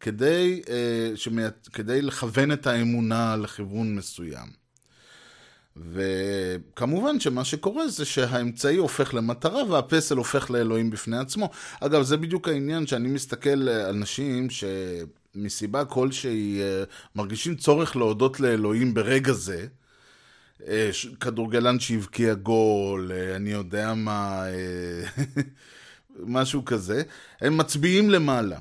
כדי, 0.00 0.62
אה, 0.68 1.16
שמי... 1.16 1.42
כדי 1.72 2.02
לכוון 2.02 2.52
את 2.52 2.66
האמונה 2.66 3.36
לכיוון 3.36 3.96
מסוים. 3.96 4.61
וכמובן 5.76 7.20
שמה 7.20 7.44
שקורה 7.44 7.88
זה 7.88 8.04
שהאמצעי 8.04 8.76
הופך 8.76 9.14
למטרה 9.14 9.64
והפסל 9.64 10.16
הופך 10.16 10.50
לאלוהים 10.50 10.90
בפני 10.90 11.18
עצמו. 11.18 11.50
אגב, 11.80 12.02
זה 12.02 12.16
בדיוק 12.16 12.48
העניין 12.48 12.86
שאני 12.86 13.08
מסתכל 13.08 13.50
על 13.50 13.68
אנשים 13.68 14.48
שמסיבה 14.50 15.84
כלשהי 15.84 16.60
אה, 16.62 16.84
מרגישים 17.16 17.56
צורך 17.56 17.96
להודות 17.96 18.40
לאלוהים 18.40 18.94
ברגע 18.94 19.32
זה. 19.32 19.66
אה, 20.66 20.90
כדורגלן 21.20 21.80
שהבקיע 21.80 22.34
גול, 22.34 23.12
אה, 23.14 23.36
אני 23.36 23.50
יודע 23.50 23.94
מה, 23.94 24.44
משהו 26.36 26.64
כזה, 26.64 27.02
הם 27.40 27.56
מצביעים 27.56 28.10
למעלה. 28.10 28.58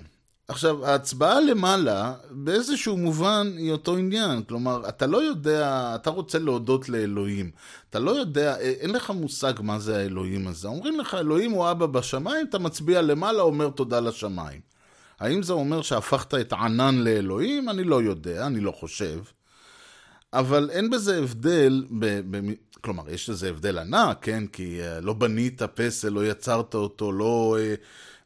עכשיו, 0.52 0.86
ההצבעה 0.86 1.42
למעלה, 1.42 2.14
באיזשהו 2.32 2.98
מובן, 2.98 3.52
היא 3.58 3.72
אותו 3.72 3.98
עניין. 3.98 4.44
כלומר, 4.44 4.90
אתה 4.90 5.08
לא 5.08 5.18
יודע, 5.18 5.92
אתה 5.96 6.10
רוצה 6.10 6.40
להודות 6.40 6.90
לאלוהים. 6.90 7.52
אתה 7.90 8.00
לא 8.00 8.12
יודע, 8.12 8.56
אה, 8.56 8.74
אין 8.80 8.90
לך 8.90 9.10
מושג 9.10 9.54
מה 9.62 9.80
זה 9.80 9.98
האלוהים 9.98 10.48
הזה. 10.48 10.68
אומרים 10.68 11.00
לך, 11.00 11.14
אלוהים 11.14 11.52
הוא 11.52 11.72
אבא 11.72 11.86
בשמיים, 11.86 12.46
אתה 12.50 12.60
מצביע 12.60 13.02
למעלה, 13.02 13.42
אומר 13.42 13.70
תודה 13.70 14.00
לשמיים. 14.00 14.60
האם 15.20 15.44
זה 15.44 15.54
אומר 15.54 15.82
שהפכת 15.82 16.34
את 16.34 16.54
ענן 16.54 16.96
לאלוהים? 16.96 17.70
אני 17.70 17.84
לא 17.84 18.02
יודע, 18.02 18.46
אני 18.48 18.60
לא 18.60 18.72
חושב. 18.72 19.20
אבל 20.34 20.70
אין 20.72 20.90
בזה 20.90 21.18
הבדל, 21.18 21.86
ב, 22.00 22.22
ב, 22.32 22.52
כלומר, 22.82 23.10
יש 23.10 23.30
לזה 23.30 23.50
הבדל 23.50 23.78
ענק, 23.78 24.18
כן? 24.22 24.48
כי 24.48 24.80
uh, 24.82 25.02
לא 25.02 25.14
בנית 25.14 25.62
פסל, 25.62 26.10
לא 26.10 26.26
יצרת 26.26 26.76
אותו, 26.76 27.12
לא, 27.12 27.58
uh, 27.60 27.82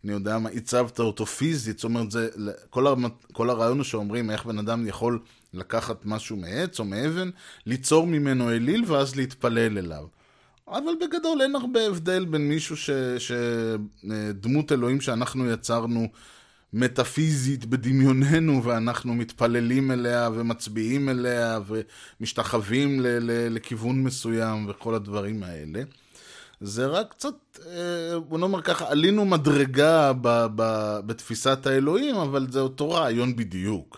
אני 0.06 0.14
יודע 0.14 0.40
מה, 0.40 0.50
הצבת 0.50 1.00
אותו 1.00 1.26
פיזית, 1.26 1.78
זאת 1.78 1.84
אומרת, 1.84 2.12
זה, 2.12 2.30
כל, 2.70 2.88
הר, 2.88 2.96
כל 3.32 3.50
הרעיון 3.50 3.78
הוא 3.78 3.84
שאומרים 3.84 4.32
איך 4.32 4.46
בן 4.46 4.60
אדם 4.60 4.88
יכול 4.88 5.20
לקחת 5.54 6.06
משהו 6.06 6.38
מעץ 6.38 6.80
או 6.80 6.86
מאבן, 6.86 7.30
ליצור 7.66 8.08
ממנו 8.08 8.52
אליל 8.52 8.84
ואז 8.88 9.16
להתפלל 9.16 9.78
אליו. 9.78 10.06
אבל 10.68 10.94
בגדול 11.02 11.42
אין 11.42 11.56
הרבה 11.56 11.88
הבדל 11.88 12.26
בין 12.26 12.50
מישהו 12.50 12.78
ש, 12.78 12.90
שדמות 13.18 14.72
אלוהים 14.72 15.02
שאנחנו 15.02 15.52
יצרנו 15.52 16.08
מטאפיזית 16.74 17.66
בדמיוננו 17.66 18.64
ואנחנו 18.64 19.14
מתפללים 19.14 19.92
אליה 19.92 20.30
ומצביעים 20.34 21.10
אליה 21.10 21.60
ומשתחווים 22.20 23.00
ל- 23.00 23.08
ל- 23.08 23.56
לכיוון 23.56 24.04
מסוים 24.04 24.66
וכל 24.70 24.96
הדברים 24.96 25.44
האלה. 25.44 25.84
זה 26.66 26.86
רק 26.86 27.12
קצת, 27.12 27.60
אה, 27.68 28.20
בוא 28.20 28.40
נאמר 28.40 28.62
ככה, 28.62 28.90
עלינו 28.90 29.26
מדרגה 29.26 30.14
ב- 30.14 30.48
ב- 30.56 31.00
בתפיסת 31.06 31.68
האלוהים, 31.68 32.16
אבל 32.16 32.48
זה 32.52 32.60
אותו 32.60 32.90
רעיון 32.90 33.36
בדיוק. 33.36 33.98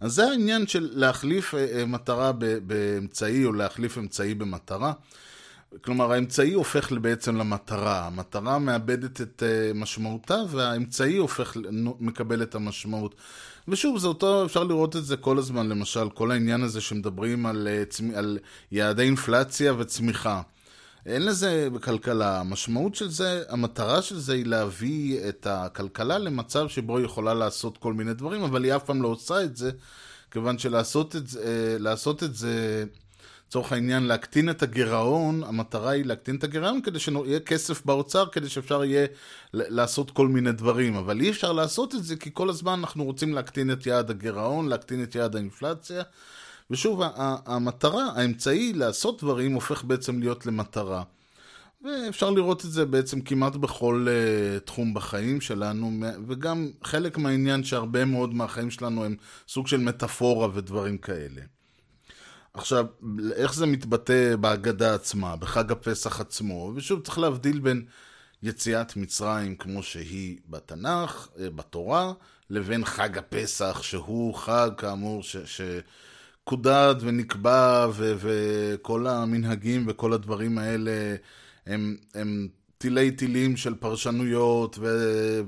אז 0.00 0.12
זה 0.12 0.24
העניין 0.24 0.66
של 0.66 0.90
להחליף 0.92 1.54
אה, 1.54 1.78
אה, 1.78 1.86
מטרה 1.86 2.32
באמצעי 2.66 3.44
או 3.44 3.52
להחליף 3.52 3.98
אמצעי 3.98 4.34
במטרה. 4.34 4.92
כלומר, 5.84 6.12
האמצעי 6.12 6.52
הופך 6.52 6.92
בעצם 6.92 7.36
למטרה. 7.36 8.06
המטרה 8.06 8.58
מאבדת 8.58 9.20
את 9.20 9.42
משמעותה, 9.74 10.36
והאמצעי 10.50 11.16
הופך, 11.16 11.56
מקבל 12.00 12.42
את 12.42 12.54
המשמעות. 12.54 13.14
ושוב, 13.68 13.98
זה 13.98 14.06
אותו, 14.06 14.44
אפשר 14.44 14.64
לראות 14.64 14.96
את 14.96 15.04
זה 15.04 15.16
כל 15.16 15.38
הזמן, 15.38 15.68
למשל, 15.68 16.10
כל 16.10 16.30
העניין 16.30 16.62
הזה 16.62 16.80
שמדברים 16.80 17.46
על, 17.46 17.68
על 18.14 18.38
יעדי 18.72 19.02
אינפלציה 19.02 19.74
וצמיחה. 19.78 20.42
אין 21.06 21.24
לזה 21.24 21.68
בכלכלה. 21.72 22.40
המשמעות 22.40 22.94
של 22.94 23.10
זה, 23.10 23.42
המטרה 23.48 24.02
של 24.02 24.18
זה 24.18 24.32
היא 24.32 24.46
להביא 24.46 25.28
את 25.28 25.46
הכלכלה 25.50 26.18
למצב 26.18 26.68
שבו 26.68 26.96
היא 26.96 27.04
יכולה 27.04 27.34
לעשות 27.34 27.78
כל 27.78 27.92
מיני 27.92 28.14
דברים, 28.14 28.42
אבל 28.42 28.64
היא 28.64 28.76
אף 28.76 28.84
פעם 28.84 29.02
לא 29.02 29.08
עושה 29.08 29.42
את 29.42 29.56
זה, 29.56 29.70
כיוון 30.30 30.58
שלעשות 30.58 31.16
את 31.16 31.28
זה, 31.28 31.76
לעשות 31.80 32.22
את 32.22 32.34
זה 32.34 32.84
לצורך 33.48 33.72
העניין 33.72 34.02
להקטין 34.02 34.50
את 34.50 34.62
הגירעון, 34.62 35.44
המטרה 35.44 35.90
היא 35.90 36.04
להקטין 36.04 36.36
את 36.36 36.44
הגירעון 36.44 36.80
כדי 36.82 36.98
שיהיה 36.98 37.40
כסף 37.40 37.84
באוצר, 37.84 38.26
כדי 38.32 38.48
שאפשר 38.48 38.84
יהיה 38.84 39.06
לעשות 39.52 40.10
כל 40.10 40.28
מיני 40.28 40.52
דברים. 40.52 40.94
אבל 40.96 41.20
אי 41.20 41.30
אפשר 41.30 41.52
לעשות 41.52 41.94
את 41.94 42.04
זה 42.04 42.16
כי 42.16 42.30
כל 42.32 42.50
הזמן 42.50 42.78
אנחנו 42.78 43.04
רוצים 43.04 43.34
להקטין 43.34 43.72
את 43.72 43.86
יעד 43.86 44.10
הגירעון, 44.10 44.68
להקטין 44.68 45.02
את 45.02 45.14
יעד 45.14 45.36
האינפלציה. 45.36 46.02
ושוב, 46.70 47.00
המטרה, 47.46 48.12
האמצעי 48.16 48.72
לעשות 48.72 49.22
דברים 49.22 49.52
הופך 49.52 49.84
בעצם 49.84 50.20
להיות 50.20 50.46
למטרה. 50.46 51.02
ואפשר 51.84 52.30
לראות 52.30 52.64
את 52.64 52.70
זה 52.70 52.86
בעצם 52.86 53.20
כמעט 53.20 53.56
בכל 53.56 54.06
uh, 54.08 54.60
תחום 54.60 54.94
בחיים 54.94 55.40
שלנו, 55.40 55.90
וגם 56.26 56.70
חלק 56.84 57.18
מהעניין 57.18 57.64
שהרבה 57.64 58.04
מאוד 58.04 58.34
מהחיים 58.34 58.70
שלנו 58.70 59.04
הם 59.04 59.16
סוג 59.48 59.66
של 59.66 59.76
מטאפורה 59.76 60.48
ודברים 60.54 60.98
כאלה. 60.98 61.40
עכשיו, 62.54 62.86
איך 63.34 63.54
זה 63.54 63.66
מתבטא 63.66 64.36
בהגדה 64.36 64.94
עצמה, 64.94 65.36
בחג 65.36 65.72
הפסח 65.72 66.20
עצמו? 66.20 66.72
ושוב, 66.74 67.00
צריך 67.00 67.18
להבדיל 67.18 67.58
בין 67.58 67.84
יציאת 68.42 68.96
מצרים 68.96 69.56
כמו 69.56 69.82
שהיא 69.82 70.38
בתנ"ך, 70.48 71.28
בתורה, 71.38 72.12
לבין 72.50 72.84
חג 72.84 73.18
הפסח, 73.18 73.82
שהוא 73.82 74.34
חג, 74.34 74.70
כאמור, 74.78 75.22
ש... 75.22 75.36
שקודד 76.44 76.94
ונקבע, 77.00 77.86
ו... 77.92 78.14
וכל 78.18 79.06
המנהגים 79.06 79.84
וכל 79.88 80.12
הדברים 80.12 80.58
האלה 80.58 81.16
הם, 81.66 81.96
הם 82.14 82.48
תילי 82.78 83.10
תילים 83.10 83.56
של 83.56 83.74
פרשנויות 83.74 84.78
ו... 84.80 84.86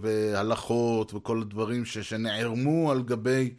והלכות 0.01 1.15
וכל 1.15 1.41
הדברים 1.41 1.85
ש... 1.85 1.99
שנערמו 1.99 2.91
על 2.91 3.03
גבי... 3.03 3.55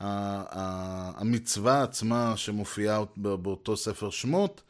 המצווה 0.00 1.82
עצמה 1.82 2.36
שמופיעה 2.36 3.00
באותו 3.16 3.76
ספר 3.76 4.10
שמות, 4.10 4.62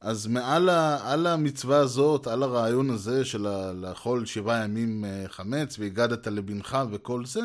אז 0.00 0.26
מעל 0.26 0.68
על 1.02 1.26
המצווה 1.26 1.78
הזאת, 1.78 2.26
על 2.26 2.42
הרעיון 2.42 2.90
הזה 2.90 3.24
של 3.24 3.46
לאכול 3.74 4.26
שבעה 4.26 4.64
ימים 4.64 5.04
חמץ 5.28 5.78
והגדת 5.78 6.26
לבנך 6.26 6.78
וכל 6.90 7.26
זה, 7.26 7.40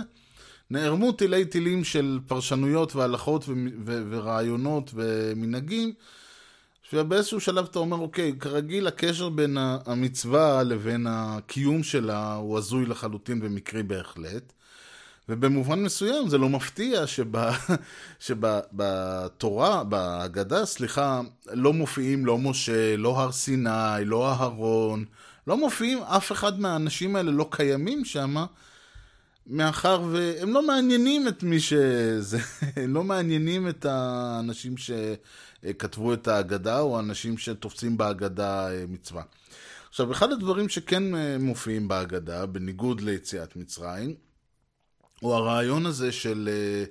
נערמו 0.71 1.11
תילי 1.11 1.45
תילים 1.45 1.83
של 1.83 2.19
פרשנויות 2.27 2.95
והלכות 2.95 3.45
ורעיונות 3.85 4.91
ומנהגים, 4.93 5.93
שבאיזשהו 6.89 7.39
שלב 7.39 7.65
אתה 7.65 7.79
אומר, 7.79 7.97
אוקיי, 7.97 8.33
כרגיל 8.39 8.87
הקשר 8.87 9.29
בין 9.29 9.57
המצווה 9.59 10.63
לבין 10.63 11.07
הקיום 11.09 11.83
שלה 11.83 12.33
הוא 12.33 12.57
הזוי 12.57 12.85
לחלוטין 12.85 13.39
ומקרי 13.43 13.83
בהחלט. 13.83 14.53
ובמובן 15.29 15.83
מסוים 15.83 16.29
זה 16.29 16.37
לא 16.37 16.49
מפתיע 16.49 17.07
שב- 17.07 17.51
שבתורה, 18.19 19.83
בהגדה, 19.83 20.65
סליחה, 20.65 21.21
לא 21.53 21.73
מופיעים 21.73 22.25
לא 22.25 22.37
משה, 22.37 22.97
לא 22.97 23.19
הר 23.19 23.31
סיני, 23.31 24.05
לא 24.05 24.31
אהרון, 24.31 25.05
לא 25.47 25.57
מופיעים, 25.57 25.99
אף 26.03 26.31
אחד 26.31 26.59
מהאנשים 26.59 27.15
האלה 27.15 27.31
לא 27.31 27.47
קיימים 27.51 28.05
שם, 28.05 28.35
מאחר 29.49 30.01
והם 30.11 30.53
לא 30.53 30.67
מעניינים 30.67 31.27
את 31.27 31.43
מי 31.43 31.59
שזה, 31.59 32.37
הם 32.75 32.93
לא 32.93 33.03
מעניינים 33.03 33.69
את 33.69 33.85
האנשים 33.85 34.75
שכתבו 34.77 36.13
את 36.13 36.27
ההגדה, 36.27 36.79
או 36.79 36.97
האנשים 36.97 37.37
שתופסים 37.37 37.97
בהגדה 37.97 38.71
אה, 38.71 38.85
מצווה. 38.87 39.23
עכשיו, 39.89 40.11
אחד 40.11 40.31
הדברים 40.31 40.69
שכן 40.69 41.15
אה, 41.15 41.37
מופיעים 41.39 41.87
בהגדה, 41.87 42.45
בניגוד 42.45 43.01
ליציאת 43.01 43.55
מצרים, 43.55 44.15
הוא 45.19 45.33
הרעיון 45.33 45.85
הזה 45.85 46.11
של 46.11 46.49
אה, 46.51 46.83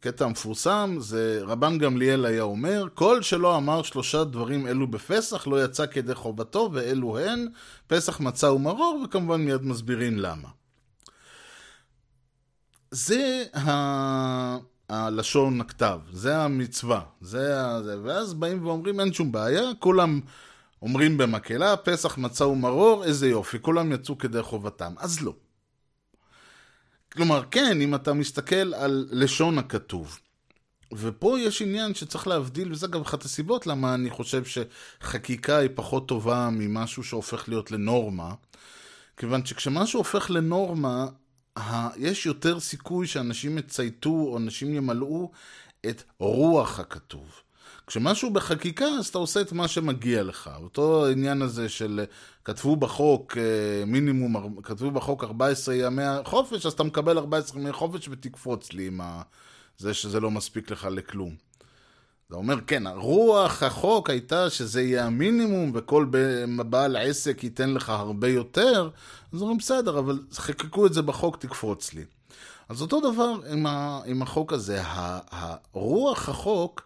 קטע 0.00 0.26
מפורסם, 0.26 0.96
זה 1.00 1.40
רבן 1.42 1.78
גמליאל 1.78 2.24
היה 2.24 2.42
אומר, 2.42 2.86
כל 2.94 3.22
שלא 3.22 3.56
אמר 3.56 3.82
שלושה 3.82 4.24
דברים 4.24 4.66
אלו 4.66 4.86
בפסח 4.86 5.46
לא 5.46 5.64
יצא 5.64 5.86
כדי 5.86 6.14
חובתו, 6.14 6.70
ואלו 6.72 7.18
הן, 7.18 7.48
פסח 7.86 8.20
מצה 8.20 8.52
ומרור, 8.52 9.02
וכמובן 9.04 9.40
מיד 9.40 9.62
מסבירים 9.62 10.18
למה. 10.18 10.48
זה 12.96 13.44
ה... 13.54 14.56
הלשון 14.88 15.60
הכתב, 15.60 16.00
זה 16.12 16.38
המצווה, 16.38 17.00
זה 17.20 17.60
ה... 17.60 17.82
זה... 17.82 17.96
ואז 18.02 18.34
באים 18.34 18.66
ואומרים 18.66 19.00
אין 19.00 19.12
שום 19.12 19.32
בעיה, 19.32 19.62
כולם 19.78 20.20
אומרים 20.82 21.18
במקהלה, 21.18 21.76
פסח 21.76 22.18
מצה 22.18 22.46
ומרור, 22.46 23.04
איזה 23.04 23.28
יופי, 23.28 23.58
כולם 23.60 23.92
יצאו 23.92 24.18
כדי 24.18 24.42
חובתם. 24.42 24.94
אז 24.98 25.20
לא. 25.20 25.32
כלומר, 27.12 27.42
כן, 27.50 27.80
אם 27.80 27.94
אתה 27.94 28.12
מסתכל 28.12 28.74
על 28.74 29.06
לשון 29.10 29.58
הכתוב. 29.58 30.18
ופה 30.92 31.38
יש 31.38 31.62
עניין 31.62 31.94
שצריך 31.94 32.26
להבדיל, 32.26 32.72
וזה 32.72 32.86
גם 32.86 33.00
אחת 33.00 33.24
הסיבות 33.24 33.66
למה 33.66 33.94
אני 33.94 34.10
חושב 34.10 34.42
שחקיקה 34.44 35.56
היא 35.56 35.70
פחות 35.74 36.08
טובה 36.08 36.48
ממשהו 36.52 37.04
שהופך 37.04 37.48
להיות 37.48 37.70
לנורמה. 37.70 38.34
כיוון 39.16 39.46
שכשמשהו 39.46 40.00
הופך 40.00 40.30
לנורמה, 40.30 41.06
יש 41.96 42.26
יותר 42.26 42.60
סיכוי 42.60 43.06
שאנשים 43.06 43.58
יצייתו 43.58 44.10
או 44.10 44.38
אנשים 44.38 44.74
ימלאו 44.74 45.30
את 45.86 46.02
רוח 46.18 46.80
הכתוב. 46.80 47.42
כשמשהו 47.86 48.32
בחקיקה, 48.32 48.84
אז 48.84 49.06
אתה 49.06 49.18
עושה 49.18 49.40
את 49.40 49.52
מה 49.52 49.68
שמגיע 49.68 50.22
לך. 50.22 50.50
אותו 50.62 51.06
העניין 51.06 51.42
הזה 51.42 51.68
של 51.68 52.04
כתבו 52.44 52.76
בחוק 52.76 53.36
אה, 53.36 53.84
מינימום, 53.86 54.60
כתבו 54.62 54.90
בחוק 54.90 55.24
14 55.24 55.74
ימי 55.74 56.02
חופש, 56.24 56.66
אז 56.66 56.72
אתה 56.72 56.84
מקבל 56.84 57.18
14 57.18 57.60
ימי 57.60 57.72
חופש 57.72 58.08
ותקפוץ 58.08 58.72
לי 58.72 58.86
עם. 58.86 59.00
זה 59.78 59.94
שזה 59.94 60.20
לא 60.20 60.30
מספיק 60.30 60.70
לך 60.70 60.88
לכלום. 60.90 61.45
זה 62.30 62.36
אומר, 62.36 62.60
כן, 62.66 62.86
רוח 62.86 63.62
החוק 63.62 64.10
הייתה 64.10 64.50
שזה 64.50 64.82
יהיה 64.82 65.06
המינימום 65.06 65.70
וכל 65.74 66.06
בעל 66.70 66.96
עסק 66.96 67.44
ייתן 67.44 67.70
לך 67.70 67.90
הרבה 67.90 68.28
יותר, 68.28 68.90
אז 69.32 69.40
אומרים, 69.40 69.58
בסדר, 69.58 69.98
אבל 69.98 70.22
חיקקו 70.32 70.86
את 70.86 70.92
זה 70.92 71.02
בחוק, 71.02 71.36
תקפוץ 71.36 71.94
לי. 71.94 72.04
אז 72.68 72.82
אותו 72.82 73.12
דבר 73.12 73.34
עם, 73.50 73.66
ה, 73.66 74.00
עם 74.06 74.22
החוק 74.22 74.52
הזה, 74.52 74.82
ה, 74.82 75.20
ה, 75.34 75.56
רוח 75.72 76.28
החוק 76.28 76.82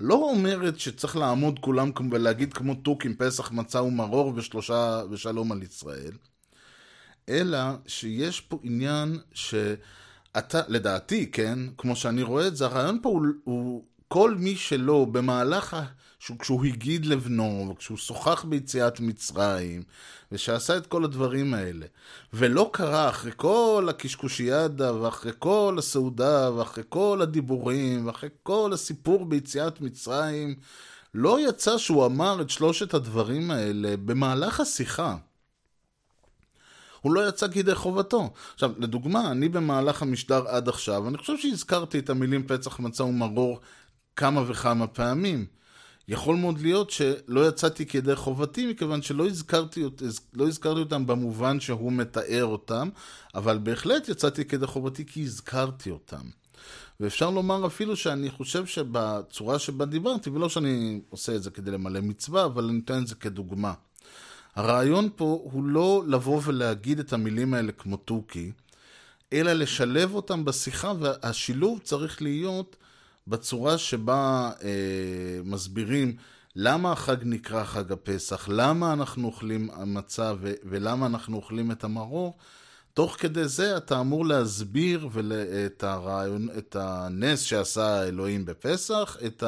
לא 0.00 0.14
אומרת 0.14 0.80
שצריך 0.80 1.16
לעמוד 1.16 1.58
כולם 1.58 1.90
ולהגיד 2.10 2.52
כמו 2.54 2.74
תוכים 2.74 3.16
פסח 3.16 3.50
מצה 3.52 3.82
ומרור 3.82 4.32
ושלושה 4.36 5.02
ושלום 5.10 5.52
על 5.52 5.62
ישראל, 5.62 6.12
אלא 7.28 7.58
שיש 7.86 8.40
פה 8.40 8.58
עניין 8.62 9.18
שאתה, 9.32 10.60
לדעתי, 10.68 11.30
כן, 11.30 11.58
כמו 11.78 11.96
שאני 11.96 12.22
רואה 12.22 12.46
את 12.46 12.56
זה, 12.56 12.64
הרעיון 12.64 12.98
פה 13.02 13.08
הוא, 13.08 13.26
הוא 13.44 13.84
כל 14.14 14.34
מי 14.38 14.56
שלא 14.56 15.06
במהלך, 15.12 15.74
ה... 15.74 15.84
שהוא- 16.18 16.38
כשהוא 16.38 16.64
הגיד 16.64 17.06
לבנו, 17.06 17.68
וכשהוא 17.72 17.98
שוחח 17.98 18.44
ביציאת 18.44 19.00
מצרים, 19.00 19.82
ושעשה 20.32 20.76
את 20.76 20.86
כל 20.86 21.04
הדברים 21.04 21.54
האלה, 21.54 21.86
ולא 22.32 22.70
קרה 22.72 23.08
אחרי 23.08 23.32
כל 23.36 23.86
הקשקושיאדה, 23.90 24.94
ואחרי 24.94 25.32
כל 25.38 25.76
הסעודה, 25.78 26.52
ואחרי 26.52 26.84
כל 26.88 27.18
הדיבורים, 27.22 28.06
ואחרי 28.06 28.28
כל 28.42 28.70
הסיפור 28.74 29.24
ביציאת 29.24 29.80
מצרים, 29.80 30.54
לא 31.14 31.48
יצא 31.48 31.78
שהוא 31.78 32.06
אמר 32.06 32.42
את 32.42 32.50
שלושת 32.50 32.94
הדברים 32.94 33.50
האלה 33.50 33.96
במהלך 33.96 34.60
השיחה. 34.60 35.16
הוא 37.00 37.12
לא 37.12 37.28
יצא 37.28 37.48
כדי 37.48 37.74
חובתו. 37.74 38.32
עכשיו, 38.54 38.72
לדוגמה, 38.78 39.30
אני 39.30 39.48
במהלך 39.48 40.02
המשדר 40.02 40.48
עד 40.48 40.68
עכשיו, 40.68 41.08
אני 41.08 41.18
חושב 41.18 41.38
שהזכרתי 41.38 41.98
את 41.98 42.10
המילים 42.10 42.46
פצח 42.46 42.78
מצה 42.78 43.04
ומרור 43.04 43.60
כמה 44.16 44.42
וכמה 44.46 44.86
פעמים. 44.86 45.46
יכול 46.08 46.36
מאוד 46.36 46.60
להיות 46.60 46.90
שלא 46.90 47.48
יצאתי 47.48 47.86
כדי 47.86 48.16
חובתי, 48.16 48.66
מכיוון 48.66 49.02
שלא 49.02 49.26
הזכרתי, 49.26 49.84
לא 50.34 50.48
הזכרתי 50.48 50.80
אותם 50.80 51.06
במובן 51.06 51.60
שהוא 51.60 51.92
מתאר 51.92 52.44
אותם, 52.44 52.88
אבל 53.34 53.58
בהחלט 53.58 54.08
יצאתי 54.08 54.44
כדי 54.44 54.66
חובתי 54.66 55.06
כי 55.06 55.22
הזכרתי 55.22 55.90
אותם. 55.90 56.22
ואפשר 57.00 57.30
לומר 57.30 57.66
אפילו 57.66 57.96
שאני 57.96 58.30
חושב 58.30 58.66
שבצורה 58.66 59.58
שבה 59.58 59.84
דיברתי, 59.84 60.30
ולא 60.30 60.48
שאני 60.48 61.00
עושה 61.10 61.36
את 61.36 61.42
זה 61.42 61.50
כדי 61.50 61.70
למלא 61.70 62.00
מצווה, 62.00 62.44
אבל 62.44 62.64
אני 62.64 62.72
נותן 62.72 63.02
את 63.02 63.06
זה 63.06 63.14
כדוגמה. 63.14 63.72
הרעיון 64.54 65.08
פה 65.16 65.40
הוא 65.42 65.64
לא 65.64 66.02
לבוא 66.06 66.40
ולהגיד 66.44 66.98
את 66.98 67.12
המילים 67.12 67.54
האלה 67.54 67.72
כמו 67.72 67.96
תוכי, 67.96 68.52
אלא 69.32 69.52
לשלב 69.52 70.14
אותם 70.14 70.44
בשיחה, 70.44 70.92
והשילוב 71.00 71.78
צריך 71.78 72.22
להיות 72.22 72.76
בצורה 73.26 73.78
שבה 73.78 74.50
אה, 74.62 74.68
מסבירים 75.44 76.16
למה 76.56 76.92
החג 76.92 77.16
נקרא 77.22 77.64
חג 77.64 77.92
הפסח, 77.92 78.48
למה 78.52 78.92
אנחנו 78.92 79.26
אוכלים 79.26 79.68
מצה 79.86 80.32
ו- 80.40 80.52
ולמה 80.64 81.06
אנחנו 81.06 81.36
אוכלים 81.36 81.70
את 81.70 81.84
המרור. 81.84 82.36
תוך 82.94 83.16
כדי 83.18 83.48
זה 83.48 83.76
אתה 83.76 84.00
אמור 84.00 84.26
להסביר 84.26 85.08
ול- 85.12 85.32
את, 85.66 85.84
הרעיון, 85.84 86.48
את 86.58 86.76
הנס 86.80 87.40
שעשה 87.40 87.86
האלוהים 87.86 88.44
בפסח, 88.44 89.16
את 89.26 89.44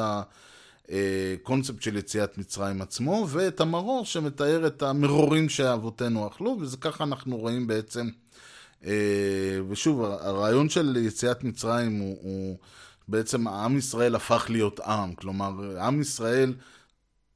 הקונספט 0.88 1.82
של 1.82 1.96
יציאת 1.96 2.38
מצרים 2.38 2.82
עצמו, 2.82 3.26
ואת 3.30 3.60
המרור 3.60 4.04
שמתאר 4.04 4.66
את 4.66 4.82
המרורים 4.82 5.48
שאבותינו 5.48 6.26
אכלו, 6.26 6.56
וזה 6.60 6.76
ככה 6.76 7.04
אנחנו 7.04 7.36
רואים 7.36 7.66
בעצם. 7.66 8.08
אה, 8.86 9.58
ושוב, 9.68 10.04
הרעיון 10.04 10.68
של 10.68 10.96
יציאת 11.06 11.44
מצרים 11.44 11.98
הוא, 11.98 12.16
הוא 12.22 12.58
בעצם 13.08 13.48
עם 13.48 13.78
ישראל 13.78 14.14
הפך 14.14 14.46
להיות 14.48 14.80
עם, 14.80 15.14
כלומר, 15.14 15.80
עם 15.80 16.00
ישראל 16.00 16.54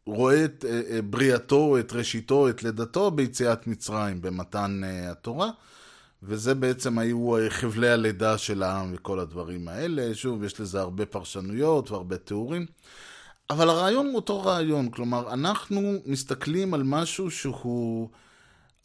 רואה 0.06 0.44
את 0.44 0.64
אה, 0.68 0.80
אה, 0.90 1.02
בריאתו, 1.02 1.78
את 1.78 1.92
ראשיתו, 1.92 2.48
את 2.48 2.62
לידתו 2.62 3.10
ביציאת 3.10 3.66
מצרים, 3.66 4.22
במתן 4.22 4.80
אה, 4.84 5.10
התורה. 5.10 5.50
וזה 6.22 6.54
בעצם 6.54 6.98
היו 6.98 7.34
חבלי 7.48 7.88
הלידה 7.88 8.38
של 8.38 8.62
העם 8.62 8.90
וכל 8.94 9.20
הדברים 9.20 9.68
האלה. 9.68 10.14
שוב, 10.14 10.44
יש 10.44 10.60
לזה 10.60 10.80
הרבה 10.80 11.06
פרשנויות 11.06 11.90
והרבה 11.90 12.16
תיאורים. 12.16 12.66
אבל 13.50 13.68
הרעיון 13.68 14.06
הוא 14.06 14.16
אותו 14.16 14.42
רעיון, 14.42 14.90
כלומר, 14.90 15.32
אנחנו 15.32 15.92
מסתכלים 16.06 16.74
על 16.74 16.82
משהו 16.82 17.30
שהוא 17.30 18.08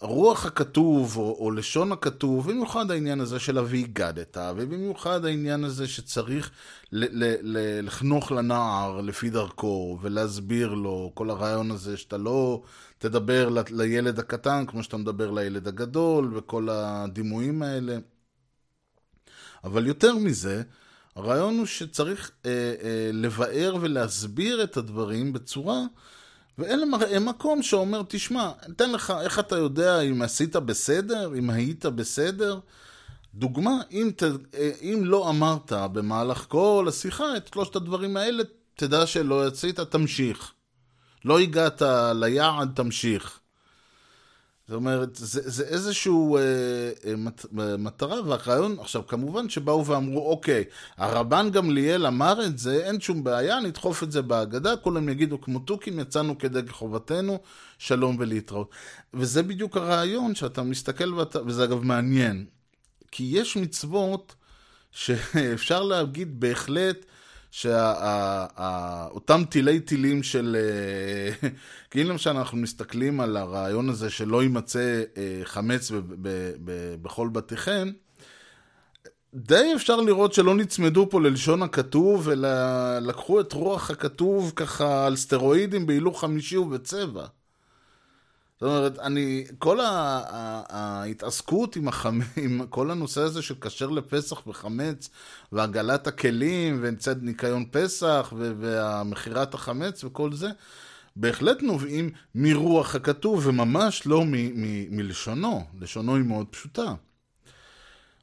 רוח 0.01 0.45
הכתוב, 0.45 1.17
או, 1.17 1.37
או 1.39 1.51
לשון 1.51 1.91
הכתוב, 1.91 2.51
במיוחד 2.51 2.91
העניין 2.91 3.19
הזה 3.19 3.39
של 3.39 3.57
ה"ויגדת", 3.57 4.37
ובמיוחד 4.57 5.25
העניין 5.25 5.63
הזה 5.63 5.87
שצריך 5.87 6.51
ל- 6.91 7.23
ל- 7.23 7.37
ל- 7.41 7.85
לחנוך 7.85 8.31
לנער 8.31 9.01
לפי 9.01 9.29
דרכו, 9.29 9.99
ולהסביר 10.01 10.73
לו, 10.73 11.11
כל 11.13 11.29
הרעיון 11.29 11.71
הזה 11.71 11.97
שאתה 11.97 12.17
לא 12.17 12.61
תדבר 12.97 13.49
ל- 13.49 13.63
לילד 13.69 14.19
הקטן 14.19 14.65
כמו 14.67 14.83
שאתה 14.83 14.97
מדבר 14.97 15.31
לילד 15.31 15.67
הגדול, 15.67 16.37
וכל 16.37 16.67
הדימויים 16.71 17.61
האלה. 17.61 17.97
אבל 19.63 19.87
יותר 19.87 20.15
מזה, 20.15 20.63
הרעיון 21.15 21.57
הוא 21.57 21.65
שצריך 21.65 22.31
אה, 22.45 22.51
אה, 22.81 23.09
לבאר 23.13 23.75
ולהסביר 23.81 24.63
את 24.63 24.77
הדברים 24.77 25.33
בצורה, 25.33 25.79
ואין 26.57 26.79
למראה 26.79 27.19
מקום 27.19 27.63
שאומר, 27.63 28.01
תשמע, 28.07 28.51
אתן 28.71 28.91
לך, 28.91 29.13
איך 29.21 29.39
אתה 29.39 29.57
יודע 29.57 30.01
אם 30.01 30.21
עשית 30.21 30.55
בסדר, 30.55 31.31
אם 31.37 31.49
היית 31.49 31.85
בסדר? 31.85 32.59
דוגמה, 33.33 33.81
אם, 33.91 34.11
ת, 34.17 34.23
אם 34.81 35.01
לא 35.05 35.29
אמרת 35.29 35.71
במהלך 35.71 36.45
כל 36.47 36.85
השיחה 36.89 37.37
את 37.37 37.47
שלושת 37.53 37.75
הדברים 37.75 38.17
האלה, 38.17 38.43
תדע 38.75 39.07
שלא 39.07 39.47
יצאת, 39.47 39.79
תמשיך. 39.79 40.51
לא 41.25 41.39
הגעת 41.39 41.81
ליעד, 42.15 42.71
תמשיך. 42.75 43.39
זאת 44.67 44.75
אומרת, 44.75 45.09
זה, 45.15 45.41
זה 45.49 45.63
איזשהו 45.63 46.37
אה, 46.37 46.41
אה, 47.05 47.15
מת, 47.15 47.45
אה, 47.59 47.77
מטרה, 47.77 48.21
והרעיון, 48.21 48.77
עכשיו 48.79 49.07
כמובן 49.07 49.49
שבאו 49.49 49.85
ואמרו, 49.85 50.29
אוקיי, 50.29 50.63
הרבן 50.97 51.49
גמליאל 51.51 52.07
אמר 52.07 52.45
את 52.45 52.57
זה, 52.57 52.85
אין 52.85 53.01
שום 53.01 53.23
בעיה, 53.23 53.59
נדחוף 53.59 54.03
את 54.03 54.11
זה 54.11 54.21
בהגדה, 54.21 54.77
כולם 54.77 55.09
יגידו 55.09 55.41
כמו 55.41 55.59
תוכים, 55.59 55.99
יצאנו 55.99 56.37
כדי 56.37 56.59
חובתנו, 56.69 57.39
שלום 57.77 58.15
ולהתראות. 58.19 58.69
וזה 59.13 59.43
בדיוק 59.43 59.77
הרעיון 59.77 60.35
שאתה 60.35 60.63
מסתכל, 60.63 61.13
ואת, 61.13 61.35
וזה 61.45 61.63
אגב 61.63 61.83
מעניין, 61.83 62.45
כי 63.11 63.23
יש 63.23 63.57
מצוות 63.57 64.35
שאפשר 64.91 65.83
להגיד 65.83 66.39
בהחלט, 66.39 67.05
שאותם 67.55 69.43
תילי 69.49 69.79
תילים 69.79 70.23
של... 70.23 70.57
אה, 70.59 71.49
כי 71.91 72.01
אם 72.01 72.07
למשל 72.07 72.29
אנחנו 72.29 72.57
מסתכלים 72.57 73.19
על 73.19 73.37
הרעיון 73.37 73.89
הזה 73.89 74.09
שלא 74.09 74.43
יימצא 74.43 75.03
אה, 75.17 75.41
חמץ 75.43 75.91
בכל 77.01 77.29
בתיכם, 77.29 77.91
די 79.33 79.71
אפשר 79.75 79.95
לראות 79.95 80.33
שלא 80.33 80.55
נצמדו 80.55 81.07
פה 81.09 81.21
ללשון 81.21 81.63
הכתוב, 81.63 82.29
אלא 82.29 82.49
לקחו 82.99 83.41
את 83.41 83.53
רוח 83.53 83.91
הכתוב 83.91 84.53
ככה 84.55 85.05
על 85.05 85.15
סטרואידים 85.15 85.85
בהילוך 85.85 86.21
חמישי 86.21 86.57
ובצבע. 86.57 87.25
זאת 88.61 88.67
אומרת, 88.67 88.99
אני, 88.99 89.45
כל 89.59 89.79
ההתעסקות 90.69 91.75
עם, 91.75 91.87
החמ... 91.87 92.19
עם 92.43 92.61
כל 92.69 92.91
הנושא 92.91 93.21
הזה 93.21 93.41
של 93.41 93.55
כשר 93.61 93.89
לפסח 93.89 94.47
וחמץ, 94.47 95.09
ועגלת 95.51 96.07
הכלים, 96.07 96.79
ונצד 96.81 97.23
ניקיון 97.23 97.65
פסח, 97.71 98.33
ומכירת 98.37 99.53
החמץ 99.53 100.03
וכל 100.03 100.33
זה, 100.33 100.49
בהחלט 101.15 101.61
נובעים 101.61 102.09
מרוח 102.35 102.95
הכתוב, 102.95 103.47
וממש 103.47 104.07
לא 104.07 104.25
מ... 104.25 104.31
מ... 104.31 104.97
מלשונו. 104.97 105.63
לשונו 105.79 106.15
היא 106.15 106.23
מאוד 106.23 106.47
פשוטה. 106.47 106.93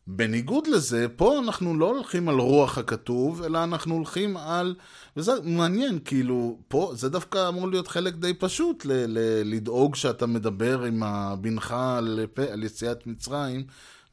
בניגוד 0.06 0.66
לזה, 0.66 1.06
פה 1.16 1.38
אנחנו 1.38 1.78
לא 1.78 1.90
הולכים 1.90 2.28
על 2.28 2.34
רוח 2.34 2.78
הכתוב, 2.78 3.42
אלא 3.42 3.64
אנחנו 3.64 3.94
הולכים 3.94 4.36
על... 4.36 4.74
וזה 5.16 5.32
מעניין, 5.44 5.98
כאילו, 6.04 6.58
פה 6.68 6.92
זה 6.94 7.08
דווקא 7.08 7.48
אמור 7.48 7.68
להיות 7.68 7.88
חלק 7.88 8.14
די 8.14 8.34
פשוט, 8.34 8.84
ל- 8.84 8.92
ל- 8.92 9.42
לדאוג 9.54 9.94
שאתה 9.94 10.26
מדבר 10.26 10.82
עם 10.82 11.02
הבנך 11.02 11.74
על, 11.98 12.26
על 12.52 12.64
יציאת 12.64 13.06
מצרים, 13.06 13.64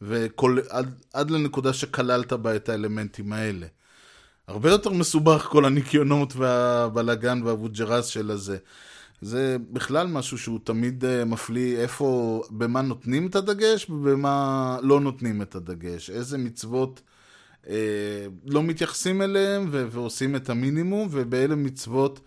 וכל, 0.01 0.57
עד, 0.69 0.93
עד 1.13 1.31
לנקודה 1.31 1.73
שכללת 1.73 2.33
בה 2.33 2.55
את 2.55 2.69
האלמנטים 2.69 3.33
האלה. 3.33 3.67
הרבה 4.47 4.69
יותר 4.69 4.89
מסובך 4.89 5.41
כל 5.41 5.65
הניקיונות 5.65 6.35
והבלגן 6.35 7.41
והבוג'רס 7.43 8.05
של 8.05 8.31
הזה. 8.31 8.57
זה 9.21 9.57
בכלל 9.71 10.07
משהו 10.07 10.37
שהוא 10.37 10.59
תמיד 10.63 11.03
uh, 11.03 11.25
מפליא 11.25 11.77
איפה, 11.77 12.41
במה 12.49 12.81
נותנים 12.81 13.27
את 13.27 13.35
הדגש 13.35 13.89
ובמה 13.89 14.77
לא 14.81 14.99
נותנים 14.99 15.41
את 15.41 15.55
הדגש. 15.55 16.09
איזה 16.09 16.37
מצוות 16.37 17.01
uh, 17.63 17.67
לא 18.45 18.63
מתייחסים 18.63 19.21
אליהם 19.21 19.67
ו- 19.71 19.87
ועושים 19.91 20.35
את 20.35 20.49
המינימום, 20.49 21.07
ובאלה 21.11 21.55
מצוות 21.55 22.19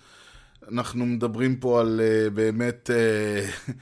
אנחנו 0.68 1.06
מדברים 1.06 1.56
פה 1.56 1.80
על 1.80 2.00
uh, 2.00 2.30
באמת 2.30 2.90
uh, 2.90 3.72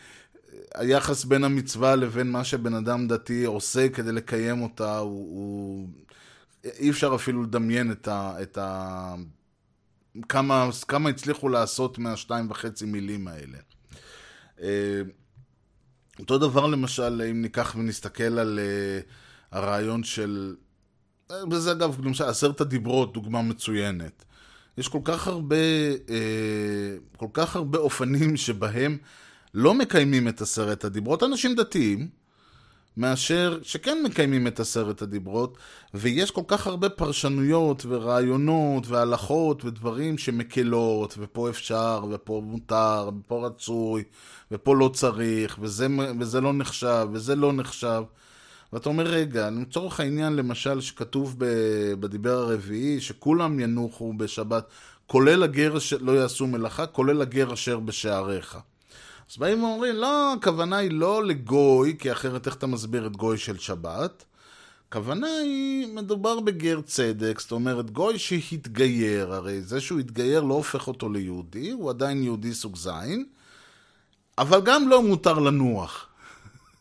היחס 0.81 1.25
בין 1.25 1.45
המצווה 1.45 1.97
לבין 1.97 2.31
מה 2.31 2.45
שבן 2.45 2.75
אדם 2.75 3.09
דתי 3.09 3.45
עושה 3.45 3.89
כדי 3.89 4.13
לקיים 4.13 4.63
אותה, 4.63 4.99
הוא... 4.99 5.11
הוא... 5.11 5.89
אי 6.65 6.91
אפשר 6.91 7.15
אפילו 7.15 7.43
לדמיין 7.43 7.93
את 7.93 8.09
ה... 8.09 8.35
את 8.43 8.59
ה... 8.59 9.15
כמה, 10.29 10.69
כמה 10.89 11.09
הצליחו 11.09 11.49
לעשות 11.49 11.99
מהשתיים 11.99 12.51
וחצי 12.51 12.85
מילים 12.85 13.29
האלה. 13.29 13.59
אה, 14.63 15.03
אותו 16.19 16.39
דבר 16.39 16.67
למשל, 16.67 17.23
אם 17.31 17.43
ניקח 17.43 17.75
ונסתכל 17.79 18.39
על 18.39 18.59
uh, 18.59 19.57
הרעיון 19.57 20.05
של... 20.05 20.57
אה, 21.31 21.37
וזה 21.51 21.73
אגב, 21.73 22.05
למשל, 22.05 22.25
עשרת 22.25 22.61
הדיברות, 22.61 23.13
דוגמה 23.13 23.43
מצוינת. 23.43 24.25
יש 24.79 24.89
כל 24.89 25.01
כך 25.05 25.27
הרבה, 25.27 25.57
כל 27.17 27.27
כך 27.33 27.57
הרבה 27.57 27.79
אופנים 27.79 28.37
שבהם 28.37 28.99
לא 29.55 29.75
מקיימים 29.75 30.29
את 30.29 30.41
עשרת 30.41 30.85
הדיברות. 30.85 31.23
אנשים 31.23 31.55
דתיים, 31.55 32.09
מאשר 32.97 33.59
שכן 33.63 33.99
מקיימים 34.05 34.47
את 34.47 34.61
עשרת 34.61 35.03
הדיברות, 35.03 35.59
ויש 35.95 36.31
כל 36.31 36.43
כך 36.47 36.67
הרבה 36.67 36.89
פרשנויות 36.89 37.87
ורעיונות 37.89 38.87
והלכות 38.87 39.65
ודברים 39.65 40.19
שמקלות, 40.19 41.15
ופה 41.19 41.51
אפשר, 41.51 42.05
ופה 42.11 42.43
מותר, 42.45 43.11
ופה 43.21 43.47
רצוי, 43.47 44.03
ופה 44.51 44.77
לא 44.77 44.91
צריך, 44.95 45.59
וזה, 45.61 45.87
וזה 46.21 46.41
לא 46.41 46.53
נחשב, 46.53 47.09
וזה 47.13 47.37
לא 47.37 47.53
נחשב. 47.53 48.03
ואתה 48.73 48.89
אומר, 48.89 49.07
רגע, 49.07 49.51
לצורך 49.51 50.01
העניין, 50.01 50.37
למשל, 50.37 50.81
שכתוב 50.81 51.37
בדיבר 52.01 52.39
הרביעי, 52.39 53.01
שכולם 53.01 53.61
ינוחו 53.61 54.13
בשבת, 54.13 54.65
כולל 55.07 55.43
הגר 55.43 55.79
שלא 55.79 56.13
יעשו 56.13 56.47
מלאכה, 56.47 56.87
כולל 56.87 57.23
הגר 57.23 57.53
אשר 57.55 57.81
בשעריך. 57.81 58.59
אז 59.31 59.37
באים 59.37 59.65
ואומרים, 59.65 59.95
לא, 59.97 60.33
הכוונה 60.33 60.77
היא 60.77 60.91
לא 60.91 61.25
לגוי, 61.25 61.97
כי 61.99 62.13
אחרת 62.13 62.47
איך 62.47 62.57
אתה 62.57 62.67
מסביר 62.67 63.07
את 63.07 63.17
גוי 63.17 63.39
של 63.39 63.59
שבת? 63.59 64.25
הכוונה 64.89 65.27
היא, 65.27 65.87
מדובר 65.95 66.41
בגר 66.41 66.81
צדק, 66.81 67.41
זאת 67.41 67.53
אומרת, 67.53 67.91
גוי 67.91 68.19
שהתגייר, 68.19 69.35
הרי 69.35 69.63
זה 69.63 69.81
שהוא 69.81 70.01
התגייר 70.01 70.43
לא 70.43 70.55
הופך 70.55 70.89
אותו 70.89 71.09
ליהודי, 71.09 71.71
הוא 71.71 71.91
עדיין 71.91 72.23
יהודי 72.23 72.55
סוג 72.55 72.77
זין, 72.77 73.27
אבל 74.39 74.61
גם 74.65 74.89
לא 74.89 75.03
מותר 75.03 75.39
לנוח. 75.39 76.07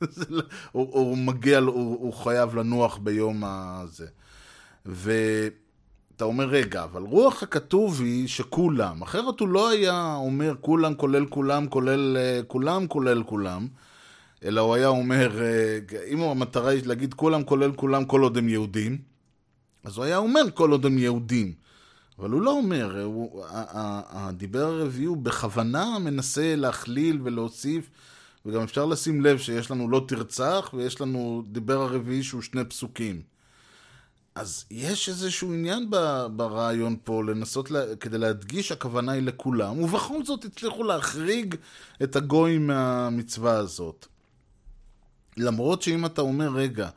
לא, 0.30 0.44
הוא, 0.72 0.88
הוא 0.92 1.18
מגיע, 1.18 1.60
הוא, 1.60 1.98
הוא 2.00 2.14
חייב 2.14 2.56
לנוח 2.56 2.98
ביום 2.98 3.44
הזה. 3.46 4.08
ו... 4.86 5.12
אתה 6.20 6.26
אומר, 6.26 6.46
רגע, 6.46 6.84
אבל 6.84 7.02
רוח 7.02 7.44
הכתוב 7.44 8.02
היא 8.02 8.28
שכולם, 8.28 9.02
אחרת 9.02 9.40
הוא 9.40 9.48
לא 9.48 9.70
היה 9.70 10.16
אומר 10.16 10.54
כולם 10.62 10.96
כולל 10.96 11.26
כולם 11.26 11.68
כולל 11.68 12.18
אה, 12.18 12.42
כולם 12.48 12.88
כולל 12.88 13.24
כולם, 13.24 13.68
אלא 14.44 14.62
הוא 14.62 14.76
היה 14.76 14.88
אומר, 14.88 15.42
אה, 15.42 15.80
אם 16.08 16.22
המטרה 16.22 16.70
היא 16.70 16.86
להגיד 16.86 17.14
כולם 17.14 17.44
כולל 17.44 17.72
כולם 17.72 18.06
כל 18.06 18.22
עוד 18.22 18.38
הם 18.38 18.50
יהודים, 18.50 18.98
אז 19.84 19.98
הוא 19.98 20.06
היה 20.06 20.18
אומר 20.18 20.42
כל 20.54 20.72
עוד 20.72 20.86
הם 20.86 20.98
יהודים. 20.98 21.54
אבל 22.20 22.30
הוא 22.30 22.42
לא 22.42 22.52
אומר, 22.52 23.04
הוא, 23.04 23.46
הדיבר 24.10 24.66
הרביעי 24.66 25.06
הוא 25.06 25.18
בכוונה 25.18 26.00
מנסה 26.00 26.56
להכליל 26.56 27.20
ולהוסיף, 27.24 27.90
וגם 28.46 28.62
אפשר 28.62 28.86
לשים 28.86 29.22
לב 29.22 29.38
שיש 29.38 29.72
לנו 29.72 29.90
לא 29.90 30.06
תרצח, 30.08 30.72
ויש 30.74 31.02
לנו 31.02 31.44
דיבר 31.52 31.82
הרביעי 31.82 32.24
שהוא 32.24 32.42
שני 32.42 32.66
פסוקים. 32.66 33.22
אז 34.40 34.66
יש 34.72 35.10
איזשהו 35.10 35.54
עניין 35.54 35.90
ברעיון 36.36 36.96
פה, 37.04 37.24
לנסות, 37.24 37.72
לה, 37.72 37.96
כדי 37.96 38.18
להדגיש 38.18 38.72
הכוונה 38.72 39.12
היא 39.12 39.22
לכולם, 39.22 39.80
ובכל 39.80 40.26
זאת 40.26 40.46
הצליחו 40.46 40.84
להחריג 40.84 41.56
את 42.04 42.16
הגויים 42.16 42.68
מהמצווה 42.68 43.54
הזאת. 43.54 44.08
למרות 45.38 45.82
שאם 45.82 46.06
אתה 46.06 46.22
אומר, 46.22 46.50
רגע, 46.50 46.90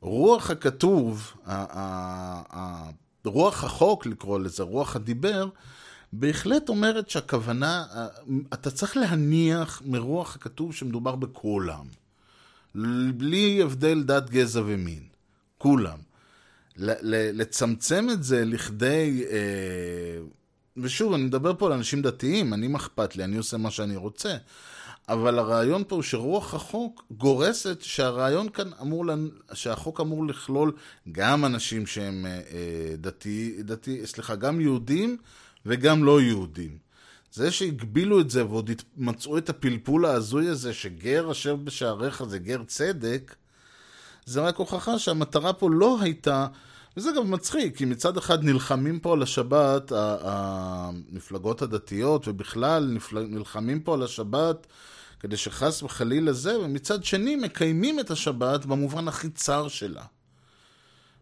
רוח 0.00 0.50
הכתוב, 0.50 1.32
רוח 3.24 3.64
החוק 3.64 4.06
לקרוא 4.06 4.38
לזה, 4.38 4.62
רוח 4.62 4.96
הדיבר, 4.96 5.48
בהחלט 6.12 6.68
אומרת 6.68 7.10
שהכוונה, 7.10 7.84
אתה 8.52 8.70
צריך 8.70 8.96
להניח 8.96 9.82
מרוח 9.84 10.36
הכתוב 10.36 10.74
שמדובר 10.74 11.16
בכולם. 11.16 11.86
בלי 13.14 13.62
הבדל 13.62 14.02
דת, 14.02 14.30
גזע 14.30 14.62
ומין. 14.66 15.02
כולם. 15.58 16.13
לצמצם 16.76 18.06
את 18.12 18.22
זה 18.22 18.44
לכדי... 18.44 19.24
אה, 19.30 20.18
ושוב, 20.76 21.12
אני 21.12 21.22
מדבר 21.22 21.54
פה 21.58 21.66
על 21.66 21.72
אנשים 21.72 22.02
דתיים, 22.02 22.54
אני 22.54 22.68
מה 22.68 22.78
אכפת 22.78 23.16
לי, 23.16 23.24
אני 23.24 23.36
עושה 23.36 23.56
מה 23.56 23.70
שאני 23.70 23.96
רוצה. 23.96 24.36
אבל 25.08 25.38
הרעיון 25.38 25.84
פה 25.88 25.94
הוא 25.94 26.02
שרוח 26.02 26.54
החוק 26.54 27.04
גורסת 27.10 27.82
שהרעיון 27.82 28.48
כאן 28.48 28.70
אמור, 28.80 29.04
שהחוק 29.52 30.00
אמור 30.00 30.26
לכלול 30.26 30.72
גם 31.12 31.44
אנשים 31.44 31.86
שהם 31.86 32.26
אה, 32.26 32.30
אה, 32.30 32.96
דתי, 32.96 33.62
דתי, 33.62 34.06
סליחה, 34.06 34.34
גם 34.34 34.60
יהודים 34.60 35.16
וגם 35.66 36.04
לא 36.04 36.20
יהודים. 36.20 36.78
זה 37.32 37.50
שהגבילו 37.50 38.20
את 38.20 38.30
זה 38.30 38.46
ועוד 38.46 38.70
מצאו 38.96 39.38
את 39.38 39.48
הפלפול 39.48 40.04
ההזוי 40.04 40.48
הזה 40.48 40.74
שגר 40.74 41.30
אשר 41.30 41.56
בשעריך 41.56 42.24
זה 42.24 42.38
גר 42.38 42.62
צדק, 42.66 43.34
זה 44.26 44.40
רק 44.40 44.56
הוכחה 44.56 44.98
שהמטרה 44.98 45.52
פה 45.52 45.70
לא 45.72 45.98
הייתה, 46.00 46.46
וזה 46.96 47.10
גם 47.16 47.30
מצחיק, 47.30 47.76
כי 47.76 47.84
מצד 47.84 48.16
אחד 48.16 48.44
נלחמים 48.44 49.00
פה 49.00 49.12
על 49.12 49.22
השבת, 49.22 49.92
המפלגות 49.96 51.62
הדתיות, 51.62 52.28
ובכלל 52.28 52.98
נלחמים 53.28 53.80
פה 53.80 53.94
על 53.94 54.02
השבת 54.02 54.66
כדי 55.20 55.36
שחס 55.36 55.82
וחלילה 55.82 56.32
זה, 56.32 56.60
ומצד 56.60 57.04
שני 57.04 57.36
מקיימים 57.36 58.00
את 58.00 58.10
השבת 58.10 58.66
במובן 58.66 59.08
הכי 59.08 59.30
צר 59.30 59.68
שלה. 59.68 60.04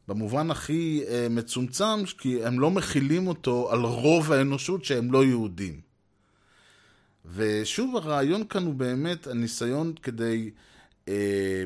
במובן 0.09 0.51
הכי 0.51 1.03
אה, 1.09 1.27
מצומצם, 1.31 2.05
כי 2.19 2.45
הם 2.45 2.61
לא 2.61 2.71
מכילים 2.71 3.27
אותו 3.27 3.73
על 3.73 3.81
רוב 3.81 4.33
האנושות 4.33 4.85
שהם 4.85 5.13
לא 5.13 5.25
יהודים. 5.25 5.81
ושוב, 7.35 7.97
הרעיון 7.97 8.45
כאן 8.45 8.67
הוא 8.67 8.75
באמת 8.75 9.27
הניסיון 9.27 9.93
כדי 10.03 10.51
אה, 11.09 11.65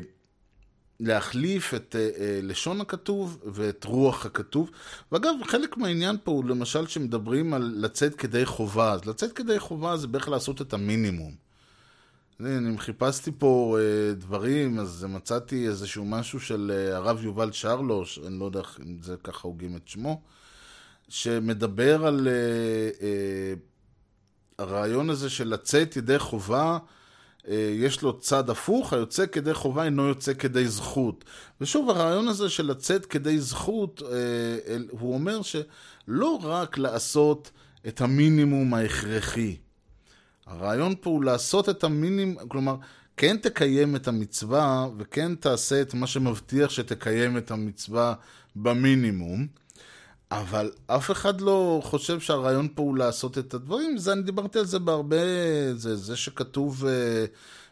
להחליף 0.99 1.73
את 1.73 1.95
אה, 1.99 2.09
אה, 2.19 2.39
לשון 2.43 2.81
הכתוב 2.81 3.37
ואת 3.45 3.83
רוח 3.83 4.25
הכתוב. 4.25 4.71
ואגב, 5.11 5.33
חלק 5.45 5.77
מהעניין 5.77 6.17
פה 6.23 6.31
הוא 6.31 6.45
למשל 6.45 6.87
שמדברים 6.87 7.53
על 7.53 7.73
לצאת 7.77 8.15
כדי 8.15 8.45
חובה. 8.45 8.93
אז 8.93 9.05
לצאת 9.05 9.31
כדי 9.31 9.59
חובה 9.59 9.97
זה 9.97 10.07
בערך 10.07 10.27
לעשות 10.29 10.61
את 10.61 10.73
המינימום. 10.73 11.47
אני, 12.39 12.57
אני 12.57 12.77
חיפשתי 12.77 13.31
פה 13.37 13.77
אה, 13.79 14.13
דברים, 14.13 14.79
אז 14.79 15.05
מצאתי 15.09 15.67
איזשהו 15.67 16.05
משהו 16.05 16.39
של 16.39 16.71
אה, 16.75 16.97
הרב 16.97 17.23
יובל 17.23 17.51
שרלוש, 17.51 18.19
אני 18.27 18.39
לא 18.39 18.45
יודע 18.45 18.61
אם 18.85 18.97
זה 19.01 19.15
ככה 19.23 19.47
הוגים 19.47 19.75
את 19.75 19.87
שמו, 19.87 20.21
שמדבר 21.09 22.05
על 22.05 22.27
אה, 22.27 22.33
אה, 23.07 23.53
הרעיון 24.59 25.09
הזה 25.09 25.29
של 25.29 25.47
לצאת 25.47 25.97
ידי 25.97 26.19
חובה, 26.19 26.77
יש 27.55 28.01
לו 28.01 28.19
צד 28.19 28.49
הפוך, 28.49 28.93
היוצא 28.93 29.25
כדי 29.25 29.53
חובה 29.53 29.83
אינו 29.83 30.07
יוצא 30.07 30.33
כדי 30.33 30.67
זכות. 30.67 31.25
ושוב, 31.61 31.89
הרעיון 31.89 32.27
הזה 32.27 32.49
של 32.49 32.65
לצאת 32.65 33.05
כדי 33.05 33.39
זכות, 33.39 34.01
אה, 34.11 34.77
הוא 34.89 35.13
אומר 35.13 35.41
שלא 35.41 36.39
רק 36.43 36.77
לעשות 36.77 37.51
את 37.87 38.01
המינימום 38.01 38.73
ההכרחי. 38.73 39.57
הרעיון 40.45 40.95
פה 41.01 41.09
הוא 41.09 41.23
לעשות 41.23 41.69
את 41.69 41.83
המינימום, 41.83 42.47
כלומר, 42.47 42.75
כן 43.17 43.37
תקיים 43.37 43.95
את 43.95 44.07
המצווה 44.07 44.87
וכן 44.97 45.35
תעשה 45.35 45.81
את 45.81 45.93
מה 45.93 46.07
שמבטיח 46.07 46.69
שתקיים 46.69 47.37
את 47.37 47.51
המצווה 47.51 48.13
במינימום. 48.55 49.47
אבל 50.31 50.71
אף 50.87 51.11
אחד 51.11 51.41
לא 51.41 51.81
חושב 51.83 52.19
שהרעיון 52.19 52.67
פה 52.75 52.83
הוא 52.83 52.97
לעשות 52.97 53.37
את 53.37 53.53
הדברים, 53.53 53.97
זה, 53.97 54.13
אני 54.13 54.21
דיברתי 54.21 54.59
על 54.59 54.65
זה 54.65 54.79
בהרבה, 54.79 55.17
זה, 55.73 55.95
זה 55.95 56.15
שכתוב 56.15 56.83
uh, 56.83 56.87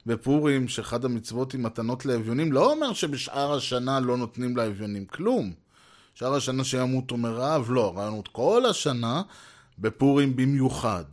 בפורים 0.05 0.67
שאחד 0.67 1.05
המצוות 1.05 1.51
היא 1.51 1.61
מתנות 1.61 2.05
לאביונים, 2.05 2.51
לא 2.51 2.71
אומר 2.71 2.93
שבשאר 2.93 3.53
השנה 3.53 3.99
לא 3.99 4.17
נותנים 4.17 4.57
לאביונים 4.57 5.05
כלום. 5.05 5.53
שאר 6.15 6.33
השנה 6.33 6.63
שימותו 6.63 7.17
מרעב, 7.17 7.71
לא, 7.71 7.85
הרעיון 7.85 8.13
הוא 8.13 8.23
כל 8.31 8.65
השנה, 8.65 9.21
בפורים 9.79 10.35
במיוחד. 10.35 11.03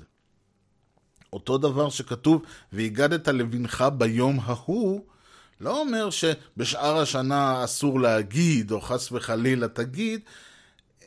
אותו 1.33 1.59
דבר 1.59 1.91
שכתוב, 1.91 2.43
והגדת 2.73 3.29
לבנך 3.29 3.85
ביום 3.99 4.39
ההוא, 4.43 5.01
לא 5.61 5.81
אומר 5.81 6.11
שבשאר 6.11 6.99
השנה 6.99 7.65
אסור 7.65 8.01
להגיד, 8.01 8.71
או 8.71 8.81
חס 8.81 9.13
וחלילה 9.13 9.69
תגיד, 9.69 10.21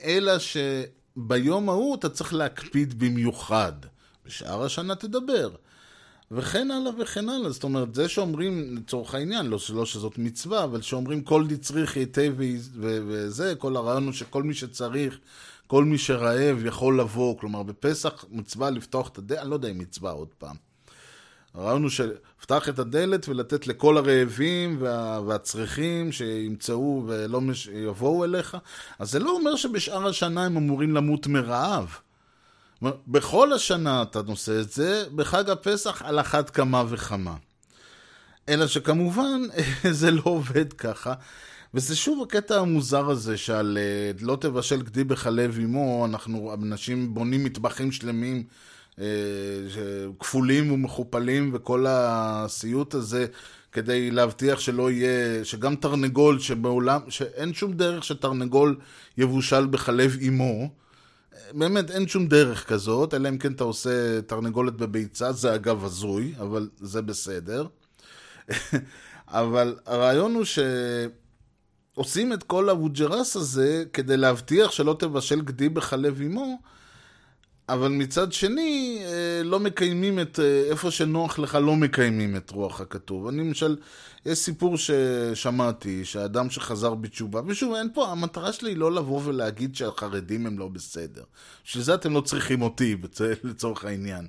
אלא 0.05 0.33
שביום 0.39 1.69
ההוא 1.69 1.95
אתה 1.95 2.09
צריך 2.09 2.33
להקפיד 2.33 2.99
במיוחד. 2.99 3.73
בשאר 4.25 4.63
השנה 4.63 4.95
תדבר. 4.95 5.49
וכן 6.31 6.71
הלאה 6.71 6.91
וכן 6.99 7.29
הלאה. 7.29 7.49
זאת 7.49 7.63
אומרת, 7.63 7.95
זה 7.95 8.09
שאומרים, 8.09 8.77
לצורך 8.77 9.15
העניין, 9.15 9.45
לא, 9.45 9.57
לא 9.73 9.85
שזאת 9.85 10.17
מצווה, 10.17 10.63
אבל 10.63 10.81
שאומרים 10.81 11.21
כל 11.21 11.47
דצריך 11.47 11.95
היטב 11.95 12.33
וזה, 12.79 13.55
כל 13.55 13.75
הרעיון 13.75 14.05
הוא 14.05 14.13
שכל 14.13 14.43
מי 14.43 14.53
שצריך, 14.53 15.19
כל 15.67 15.83
מי 15.83 15.97
שרעב 15.97 16.65
יכול 16.65 16.99
לבוא. 16.99 17.37
כלומר, 17.39 17.63
בפסח 17.63 18.25
מצווה 18.29 18.69
לפתוח 18.69 19.07
את 19.07 19.17
הדלת, 19.17 19.39
אני 19.39 19.49
לא 19.49 19.55
יודע 19.55 19.71
אם 19.71 19.77
מצווה 19.77 20.11
עוד 20.11 20.33
פעם. 20.37 20.55
הרעיון 21.57 21.83
הוא 21.83 21.91
לפתח 22.39 22.69
את 22.69 22.79
הדלת 22.79 23.29
ולתת 23.29 23.67
לכל 23.67 23.97
הרעבים 23.97 24.77
וה, 24.79 25.21
והצריכים 25.27 26.11
שימצאו 26.11 27.03
ולא 27.07 27.41
מש... 27.41 27.67
יבואו 27.67 28.25
אליך. 28.25 28.57
אז 28.99 29.11
זה 29.11 29.19
לא 29.19 29.31
אומר 29.31 29.55
שבשאר 29.55 30.07
השנה 30.07 30.45
הם 30.45 30.57
אמורים 30.57 30.95
למות 30.95 31.27
מרעב. 31.27 31.97
בכל 33.07 33.53
השנה 33.53 34.01
אתה 34.01 34.21
נושא 34.21 34.61
את 34.61 34.71
זה, 34.71 35.05
בחג 35.15 35.49
הפסח 35.49 36.01
על 36.01 36.19
אחת 36.19 36.49
כמה 36.49 36.83
וכמה. 36.89 37.35
אלא 38.49 38.67
שכמובן 38.67 39.41
זה 39.91 40.11
לא 40.11 40.21
עובד 40.23 40.73
ככה. 40.73 41.13
וזה 41.73 41.95
שוב 41.95 42.23
הקטע 42.23 42.59
המוזר 42.59 43.09
הזה 43.09 43.37
שעל 43.37 43.77
אה, 43.81 44.11
לא 44.21 44.37
תבשל 44.41 44.81
גדי 44.81 45.03
בחלב 45.03 45.59
אמו, 45.63 46.05
אנחנו, 46.05 46.53
אנשים 46.53 47.13
בונים 47.13 47.43
מטבחים 47.43 47.91
שלמים 47.91 48.43
כפולים 50.19 50.71
ומכופלים 50.71 51.51
וכל 51.53 51.85
הסיוט 51.89 52.93
הזה 52.93 53.25
כדי 53.71 54.11
להבטיח 54.11 54.59
שלא 54.59 54.91
יהיה, 54.91 55.45
שגם 55.45 55.75
תרנגול 55.75 56.39
שבעולם, 56.39 57.01
שאין 57.09 57.53
שום 57.53 57.73
דרך 57.73 58.03
שתרנגול 58.03 58.79
יבושל 59.17 59.65
בחלב 59.65 60.17
אימו, 60.21 60.69
באמת 61.51 61.91
אין 61.91 62.07
שום 62.07 62.27
דרך 62.27 62.67
כזאת, 62.67 63.13
אלא 63.13 63.29
אם 63.29 63.37
כן 63.37 63.53
אתה 63.53 63.63
עושה 63.63 64.21
תרנגולת 64.21 64.73
בביצה, 64.73 65.31
זה 65.31 65.55
אגב 65.55 65.85
הזוי, 65.85 66.33
אבל 66.39 66.69
זה 66.79 67.01
בסדר. 67.01 67.67
אבל 69.27 69.75
הרעיון 69.85 70.35
הוא 70.35 70.45
שעושים 71.95 72.33
את 72.33 72.43
כל 72.43 72.69
הווג'רס 72.69 73.35
הזה 73.35 73.83
כדי 73.93 74.17
להבטיח 74.17 74.71
שלא 74.71 74.95
תבשל 74.99 75.41
גדי 75.41 75.69
בחלב 75.69 76.21
אימו, 76.21 76.59
אבל 77.70 77.88
מצד 77.88 78.34
שני, 78.34 78.99
אה, 79.05 79.43
לא 79.43 79.59
מקיימים 79.59 80.20
את, 80.20 80.39
אה, 80.39 80.63
איפה 80.70 80.91
שנוח 80.91 81.39
לך 81.39 81.55
לא 81.55 81.76
מקיימים 81.76 82.36
את 82.36 82.49
רוח 82.49 82.82
הכתוב. 82.82 83.28
אני 83.28 83.38
למשל, 83.38 83.78
יש 84.26 84.39
סיפור 84.39 84.78
ששמעתי, 84.78 86.05
שאדם 86.05 86.49
שחזר 86.49 86.93
בתשובה, 86.93 87.41
ושוב, 87.47 87.74
אין 87.74 87.89
פה, 87.93 88.11
המטרה 88.11 88.53
שלי 88.53 88.70
היא 88.70 88.78
לא 88.78 88.91
לבוא 88.91 89.22
ולהגיד 89.26 89.76
שהחרדים 89.76 90.45
הם 90.45 90.59
לא 90.59 90.68
בסדר. 90.68 91.24
בשביל 91.66 91.84
זה 91.84 91.93
אתם 91.93 92.13
לא 92.13 92.22
צריכים 92.22 92.61
אותי, 92.61 92.95
לצורך 93.43 93.86
העניין. 93.86 94.28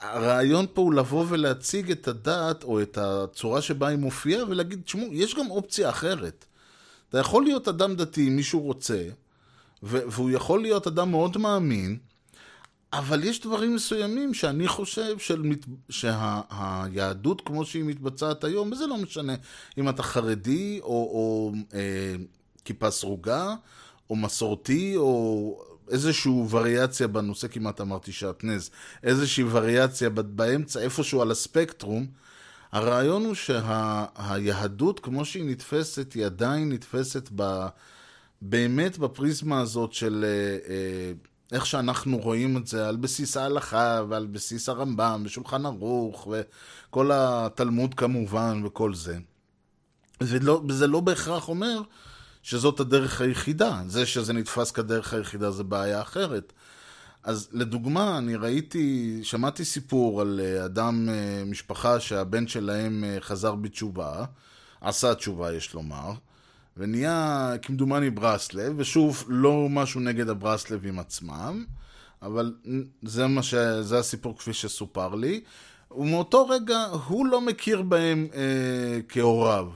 הרעיון 0.00 0.66
פה 0.74 0.82
הוא 0.82 0.94
לבוא 0.94 1.24
ולהציג 1.28 1.90
את 1.90 2.08
הדת, 2.08 2.64
או 2.64 2.82
את 2.82 2.98
הצורה 2.98 3.62
שבה 3.62 3.88
היא 3.88 3.98
מופיעה, 3.98 4.44
ולהגיד, 4.48 4.82
תשמעו, 4.84 5.08
יש 5.12 5.34
גם 5.34 5.50
אופציה 5.50 5.90
אחרת. 5.90 6.44
אתה 7.08 7.18
יכול 7.18 7.42
להיות 7.42 7.68
אדם 7.68 7.96
דתי 7.96 8.28
אם 8.28 8.36
מישהו 8.36 8.60
רוצה, 8.60 9.02
והוא 9.82 10.30
יכול 10.30 10.62
להיות 10.62 10.86
אדם 10.86 11.10
מאוד 11.10 11.38
מאמין, 11.38 11.98
אבל 12.98 13.24
יש 13.24 13.40
דברים 13.40 13.74
מסוימים 13.74 14.34
שאני 14.34 14.68
חושב 14.68 15.18
של, 15.18 15.42
שהיהדות 15.90 17.40
כמו 17.40 17.64
שהיא 17.64 17.84
מתבצעת 17.84 18.44
היום, 18.44 18.72
וזה 18.72 18.86
לא 18.86 18.96
משנה 18.96 19.34
אם 19.78 19.88
אתה 19.88 20.02
חרדי 20.02 20.80
או, 20.82 20.88
או 20.88 21.52
אה, 21.74 22.14
כיפה 22.64 22.90
סרוגה, 22.90 23.54
או 24.10 24.16
מסורתי, 24.16 24.96
או 24.96 25.62
איזושהי 25.90 26.32
וריאציה 26.50 27.08
בנושא, 27.08 27.48
כמעט 27.48 27.80
אמרתי 27.80 28.12
שעטנז, 28.12 28.70
איזושהי 29.02 29.44
וריאציה 29.50 30.10
באמצע, 30.10 30.80
איפשהו 30.80 31.22
על 31.22 31.30
הספקטרום, 31.30 32.06
הרעיון 32.72 33.24
הוא 33.24 33.34
שהיהדות 33.34 35.00
כמו 35.00 35.24
שהיא 35.24 35.44
נתפסת, 35.44 36.12
היא 36.12 36.26
עדיין 36.26 36.72
נתפסת 36.72 37.28
ב, 37.36 37.66
באמת 38.42 38.98
בפריזמה 38.98 39.60
הזאת 39.60 39.92
של... 39.92 40.24
אה, 40.24 40.70
אה, 40.74 41.12
איך 41.52 41.66
שאנחנו 41.66 42.18
רואים 42.18 42.56
את 42.56 42.66
זה 42.66 42.88
על 42.88 42.96
בסיס 42.96 43.36
ההלכה 43.36 44.00
ועל 44.08 44.26
בסיס 44.26 44.68
הרמב"ם 44.68 45.22
ושולחן 45.24 45.66
ערוך 45.66 46.28
וכל 46.30 47.10
התלמוד 47.14 47.94
כמובן 47.94 48.62
וכל 48.64 48.94
זה. 48.94 49.18
ולא, 50.20 50.62
וזה 50.68 50.86
לא 50.86 51.00
בהכרח 51.00 51.48
אומר 51.48 51.82
שזאת 52.42 52.80
הדרך 52.80 53.20
היחידה. 53.20 53.82
זה 53.86 54.06
שזה 54.06 54.32
נתפס 54.32 54.70
כדרך 54.70 55.14
היחידה 55.14 55.50
זה 55.50 55.64
בעיה 55.64 56.02
אחרת. 56.02 56.52
אז 57.22 57.48
לדוגמה, 57.52 58.18
אני 58.18 58.36
ראיתי, 58.36 59.18
שמעתי 59.22 59.64
סיפור 59.64 60.20
על 60.20 60.40
אה, 60.42 60.64
אדם, 60.64 61.08
אה, 61.08 61.42
משפחה 61.46 62.00
שהבן 62.00 62.46
שלהם 62.46 63.04
אה, 63.04 63.16
חזר 63.20 63.54
בתשובה, 63.54 64.24
עשה 64.80 65.14
תשובה 65.14 65.52
יש 65.52 65.74
לומר, 65.74 66.12
ונהיה 66.76 67.52
כמדומני 67.62 68.10
ברסלב, 68.10 68.74
ושוב, 68.76 69.24
לא 69.28 69.66
משהו 69.70 70.00
נגד 70.00 70.28
הברסלבים 70.28 70.98
עצמם, 70.98 71.64
אבל 72.22 72.54
זה, 73.02 73.26
ש... 73.42 73.54
זה 73.80 73.98
הסיפור 73.98 74.38
כפי 74.38 74.52
שסופר 74.52 75.14
לי, 75.14 75.40
ומאותו 75.90 76.48
רגע 76.48 76.78
הוא 77.06 77.26
לא 77.26 77.40
מכיר 77.40 77.82
בהם 77.82 78.28
אה, 78.34 79.00
כהוריו. 79.08 79.68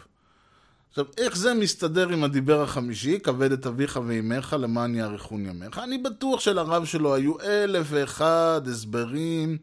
עכשיו, 0.90 1.04
איך 1.18 1.36
זה 1.36 1.54
מסתדר 1.54 2.08
עם 2.08 2.24
הדיבר 2.24 2.62
החמישי, 2.62 3.18
כבד 3.20 3.52
את 3.52 3.66
אביך 3.66 4.00
ואימך 4.06 4.56
למען 4.60 4.94
יאריכון 4.94 5.46
ימיך? 5.46 5.78
אני 5.78 5.98
בטוח 5.98 6.40
שלרב 6.40 6.84
שלו 6.84 7.14
היו 7.14 7.40
אלף 7.40 7.86
ואחד 7.90 8.60
הסברים. 8.66 9.58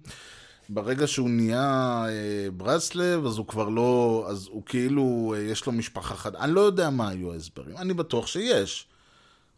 ברגע 0.69 1.07
שהוא 1.07 1.29
נהיה 1.29 2.05
אה, 2.09 2.51
ברסלב, 2.51 3.25
אז 3.25 3.37
הוא 3.37 3.47
כבר 3.47 3.69
לא, 3.69 4.25
אז 4.29 4.47
הוא 4.51 4.63
כאילו, 4.65 5.33
אה, 5.37 5.41
יש 5.41 5.65
לו 5.65 5.71
משפחה 5.71 6.15
חד... 6.15 6.35
אני 6.35 6.53
לא 6.53 6.61
יודע 6.61 6.89
מה 6.89 7.09
היו 7.09 7.33
ההסברים, 7.33 7.77
אני 7.77 7.93
בטוח 7.93 8.27
שיש. 8.27 8.87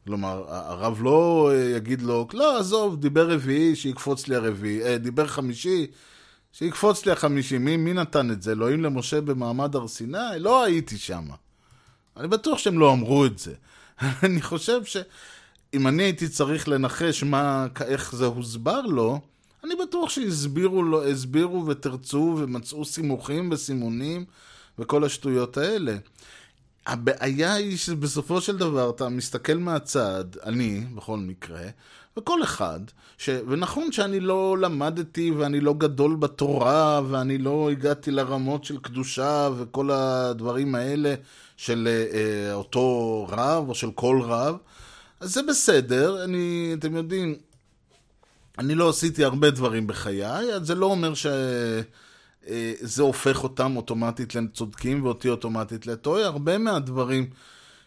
כלומר, 0.09 0.45
הרב 0.47 0.99
לא 1.03 1.51
אה, 1.53 1.77
יגיד 1.77 2.01
לו, 2.01 2.27
לא, 2.33 2.59
עזוב, 2.59 3.01
דיבר 3.01 3.31
רביעי, 3.31 3.75
שיקפוץ 3.75 4.27
לי 4.27 4.35
הרביעי, 4.35 4.83
אה, 4.83 4.97
דיבר 4.97 5.27
חמישי, 5.27 5.87
שיקפוץ 6.53 7.05
לי 7.05 7.11
החמישי. 7.11 7.57
מי, 7.57 7.77
מי 7.77 7.93
נתן 7.93 8.31
את 8.31 8.41
זה? 8.41 8.51
אלוהים 8.51 8.83
למשה 8.83 9.21
במעמד 9.21 9.75
הר 9.75 9.87
סיני? 9.87 10.17
לא 10.39 10.63
הייתי 10.63 10.97
שם. 10.97 11.25
אני 12.17 12.27
בטוח 12.27 12.57
שהם 12.57 12.79
לא 12.79 12.91
אמרו 12.91 13.25
את 13.25 13.39
זה. 13.39 13.53
אני 14.23 14.41
חושב 14.41 14.83
שאם 14.83 15.87
אני 15.87 16.03
הייתי 16.03 16.27
צריך 16.27 16.67
לנחש 16.67 17.23
מה, 17.23 17.67
איך 17.81 18.15
זה 18.15 18.25
הוסבר 18.25 18.81
לו, 18.81 19.19
אני 19.63 19.73
בטוח 19.75 20.09
שהסבירו 20.09 20.83
לו, 20.83 21.07
הסבירו 21.07 21.65
ותרצו 21.65 22.35
ומצאו 22.39 22.85
סימוכים 22.85 23.49
וסימונים 23.51 24.25
וכל 24.79 25.03
השטויות 25.03 25.57
האלה. 25.57 25.97
הבעיה 26.87 27.53
היא 27.53 27.77
שבסופו 27.77 28.41
של 28.41 28.57
דבר 28.57 28.89
אתה 28.89 29.09
מסתכל 29.09 29.57
מהצד, 29.57 30.23
אני 30.43 30.85
בכל 30.95 31.17
מקרה, 31.17 31.61
וכל 32.17 32.43
אחד, 32.43 32.79
ש... 33.17 33.29
ונכון 33.47 33.91
שאני 33.91 34.19
לא 34.19 34.57
למדתי 34.57 35.31
ואני 35.31 35.59
לא 35.59 35.73
גדול 35.73 36.15
בתורה 36.15 37.01
ואני 37.09 37.37
לא 37.37 37.71
הגעתי 37.71 38.11
לרמות 38.11 38.63
של 38.63 38.77
קדושה 38.77 39.49
וכל 39.57 39.91
הדברים 39.91 40.75
האלה 40.75 41.15
של 41.57 41.87
אה, 41.87 42.53
אותו 42.53 43.27
רב 43.29 43.69
או 43.69 43.75
של 43.75 43.91
כל 43.91 44.21
רב, 44.23 44.57
אז 45.19 45.33
זה 45.33 45.41
בסדר, 45.43 46.23
אני, 46.23 46.75
אתם 46.79 46.95
יודעים, 46.95 47.35
אני 48.59 48.75
לא 48.75 48.89
עשיתי 48.89 49.23
הרבה 49.23 49.49
דברים 49.49 49.87
בחיי, 49.87 50.59
זה 50.61 50.75
לא 50.75 50.85
אומר 50.85 51.13
ש... 51.13 51.25
אה, 52.47 52.73
הופך 52.99 53.43
אותם 53.43 53.77
אוטומטית 53.77 54.35
לצודקים 54.35 55.05
ואותי 55.05 55.29
אוטומטית 55.29 55.87
לטועה. 55.87 56.25
הרבה 56.25 56.57
מהדברים, 56.57 57.29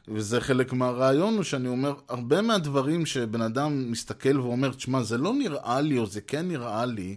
וזה 0.09 0.41
חלק 0.41 0.73
מהרעיון, 0.73 1.35
הוא 1.35 1.43
שאני 1.43 1.69
אומר, 1.69 1.95
הרבה 2.09 2.43
מהדברים 2.43 3.07
שבן 3.07 3.43
אדם 3.43 3.91
מסתכל 3.91 4.41
ואומר, 4.41 4.73
תשמע, 4.73 5.03
זה 5.03 5.19
לא 5.19 5.33
נראה 5.33 5.81
לי, 5.81 5.99
או 5.99 6.07
זה 6.07 6.21
כן 6.21 6.49
נראה 6.49 6.87
לי, 6.87 7.17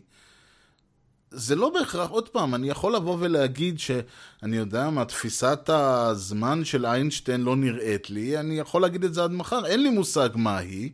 זה 1.31 1.55
לא 1.55 1.69
בהכרח, 1.69 2.09
עוד 2.09 2.29
פעם, 2.29 2.55
אני 2.55 2.69
יכול 2.69 2.95
לבוא 2.95 3.17
ולהגיד 3.19 3.79
שאני 3.79 4.57
יודע 4.57 4.89
מה, 4.89 5.05
תפיסת 5.05 5.69
הזמן 5.69 6.65
של 6.65 6.85
איינשטיין 6.85 7.41
לא 7.41 7.55
נראית 7.55 8.09
לי, 8.09 8.37
אני 8.37 8.59
יכול 8.59 8.81
להגיד 8.81 9.03
את 9.03 9.13
זה 9.13 9.23
עד 9.23 9.31
מחר, 9.31 9.65
אין 9.65 9.83
לי 9.83 9.89
מושג 9.89 10.29
מה 10.35 10.57
היא, 10.57 10.89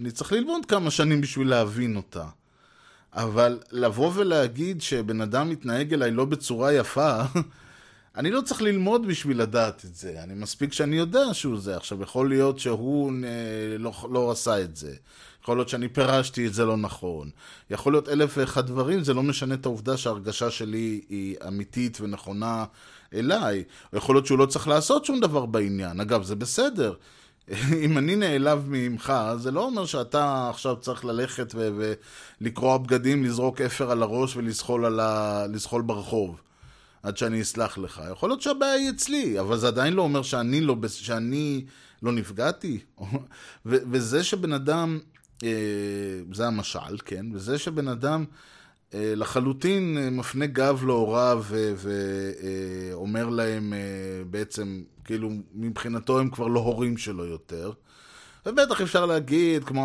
אני 0.00 0.10
צריך 0.10 0.32
ללמוד 0.32 0.66
כמה 0.66 0.90
שנים 0.90 1.20
בשביל 1.20 1.48
להבין 1.48 1.96
אותה. 1.96 2.24
אבל 3.12 3.58
לבוא 3.72 4.12
ולהגיד 4.14 4.82
שבן 4.82 5.20
אדם 5.20 5.50
מתנהג 5.50 5.94
אליי 5.94 6.10
לא 6.10 6.24
בצורה 6.24 6.72
יפה, 6.72 7.22
אני 8.16 8.30
לא 8.30 8.40
צריך 8.40 8.62
ללמוד 8.62 9.06
בשביל 9.06 9.40
לדעת 9.40 9.84
את 9.84 9.94
זה. 9.94 10.22
אני 10.22 10.34
מספיק 10.34 10.72
שאני 10.72 10.96
יודע 10.96 11.34
שהוא 11.34 11.60
זה. 11.60 11.76
עכשיו, 11.76 12.02
יכול 12.02 12.28
להיות 12.28 12.58
שהוא 12.58 13.12
אה, 13.24 13.78
לא, 13.78 13.92
לא 14.10 14.30
עשה 14.30 14.60
את 14.60 14.76
זה. 14.76 14.94
יכול 15.42 15.56
להיות 15.56 15.68
שאני 15.68 15.88
פירשתי 15.88 16.46
את 16.46 16.54
זה 16.54 16.64
לא 16.64 16.76
נכון. 16.76 17.30
יכול 17.70 17.92
להיות 17.92 18.08
אלף 18.08 18.34
ואחד 18.36 18.66
דברים, 18.66 19.04
זה 19.04 19.14
לא 19.14 19.22
משנה 19.22 19.54
את 19.54 19.66
העובדה 19.66 19.96
שההרגשה 19.96 20.50
שלי 20.50 21.00
היא 21.08 21.36
אמיתית 21.48 22.00
ונכונה 22.00 22.64
אליי. 23.14 23.64
יכול 23.92 24.14
להיות 24.14 24.26
שהוא 24.26 24.38
לא 24.38 24.46
צריך 24.46 24.68
לעשות 24.68 25.04
שום 25.04 25.20
דבר 25.20 25.46
בעניין. 25.46 26.00
אגב, 26.00 26.22
זה 26.22 26.36
בסדר. 26.36 26.94
אם 27.84 27.98
אני 27.98 28.16
נעלב 28.16 28.64
ממך, 28.68 29.12
זה 29.36 29.50
לא 29.50 29.64
אומר 29.64 29.86
שאתה 29.86 30.50
עכשיו 30.50 30.76
צריך 30.76 31.04
ללכת 31.04 31.52
ו- 31.54 31.92
ולקרוע 32.40 32.78
בגדים, 32.78 33.24
לזרוק 33.24 33.60
אפר 33.60 33.90
על 33.90 34.02
הראש 34.02 34.36
ולזחול 34.36 35.00
ה... 35.00 35.46
ברחוב. 35.86 36.40
עד 37.02 37.16
שאני 37.16 37.42
אסלח 37.42 37.78
לך. 37.78 38.02
יכול 38.12 38.28
להיות 38.28 38.42
שהבעיה 38.42 38.72
היא 38.72 38.90
אצלי, 38.90 39.40
אבל 39.40 39.58
זה 39.58 39.68
עדיין 39.68 39.94
לא 39.94 40.02
אומר 40.02 40.22
שאני 40.22 40.60
לא, 40.60 40.76
שאני 40.88 41.64
לא 42.02 42.12
נפגעתי. 42.12 42.78
ו- 43.66 43.82
וזה 43.90 44.24
שבן 44.24 44.52
אדם, 44.52 44.98
אה, 45.42 45.48
זה 46.32 46.46
המשל, 46.46 46.98
כן? 47.04 47.26
וזה 47.32 47.58
שבן 47.58 47.88
אדם 47.88 48.24
אה, 48.30 48.36
לחלוטין 48.94 49.98
אה, 49.98 50.10
מפנה 50.10 50.46
גב 50.46 50.84
להוריו 50.86 51.44
ואומר 51.76 53.28
להם 53.28 53.72
בעצם, 54.30 54.82
כאילו 55.04 55.30
מבחינתו 55.54 56.18
הם 56.18 56.30
כבר 56.30 56.46
לא 56.46 56.60
הורים 56.60 56.96
שלו 56.96 57.24
יותר. 57.24 57.72
ובטח 58.46 58.80
אפשר 58.80 59.06
להגיד, 59.06 59.64
כמו 59.64 59.82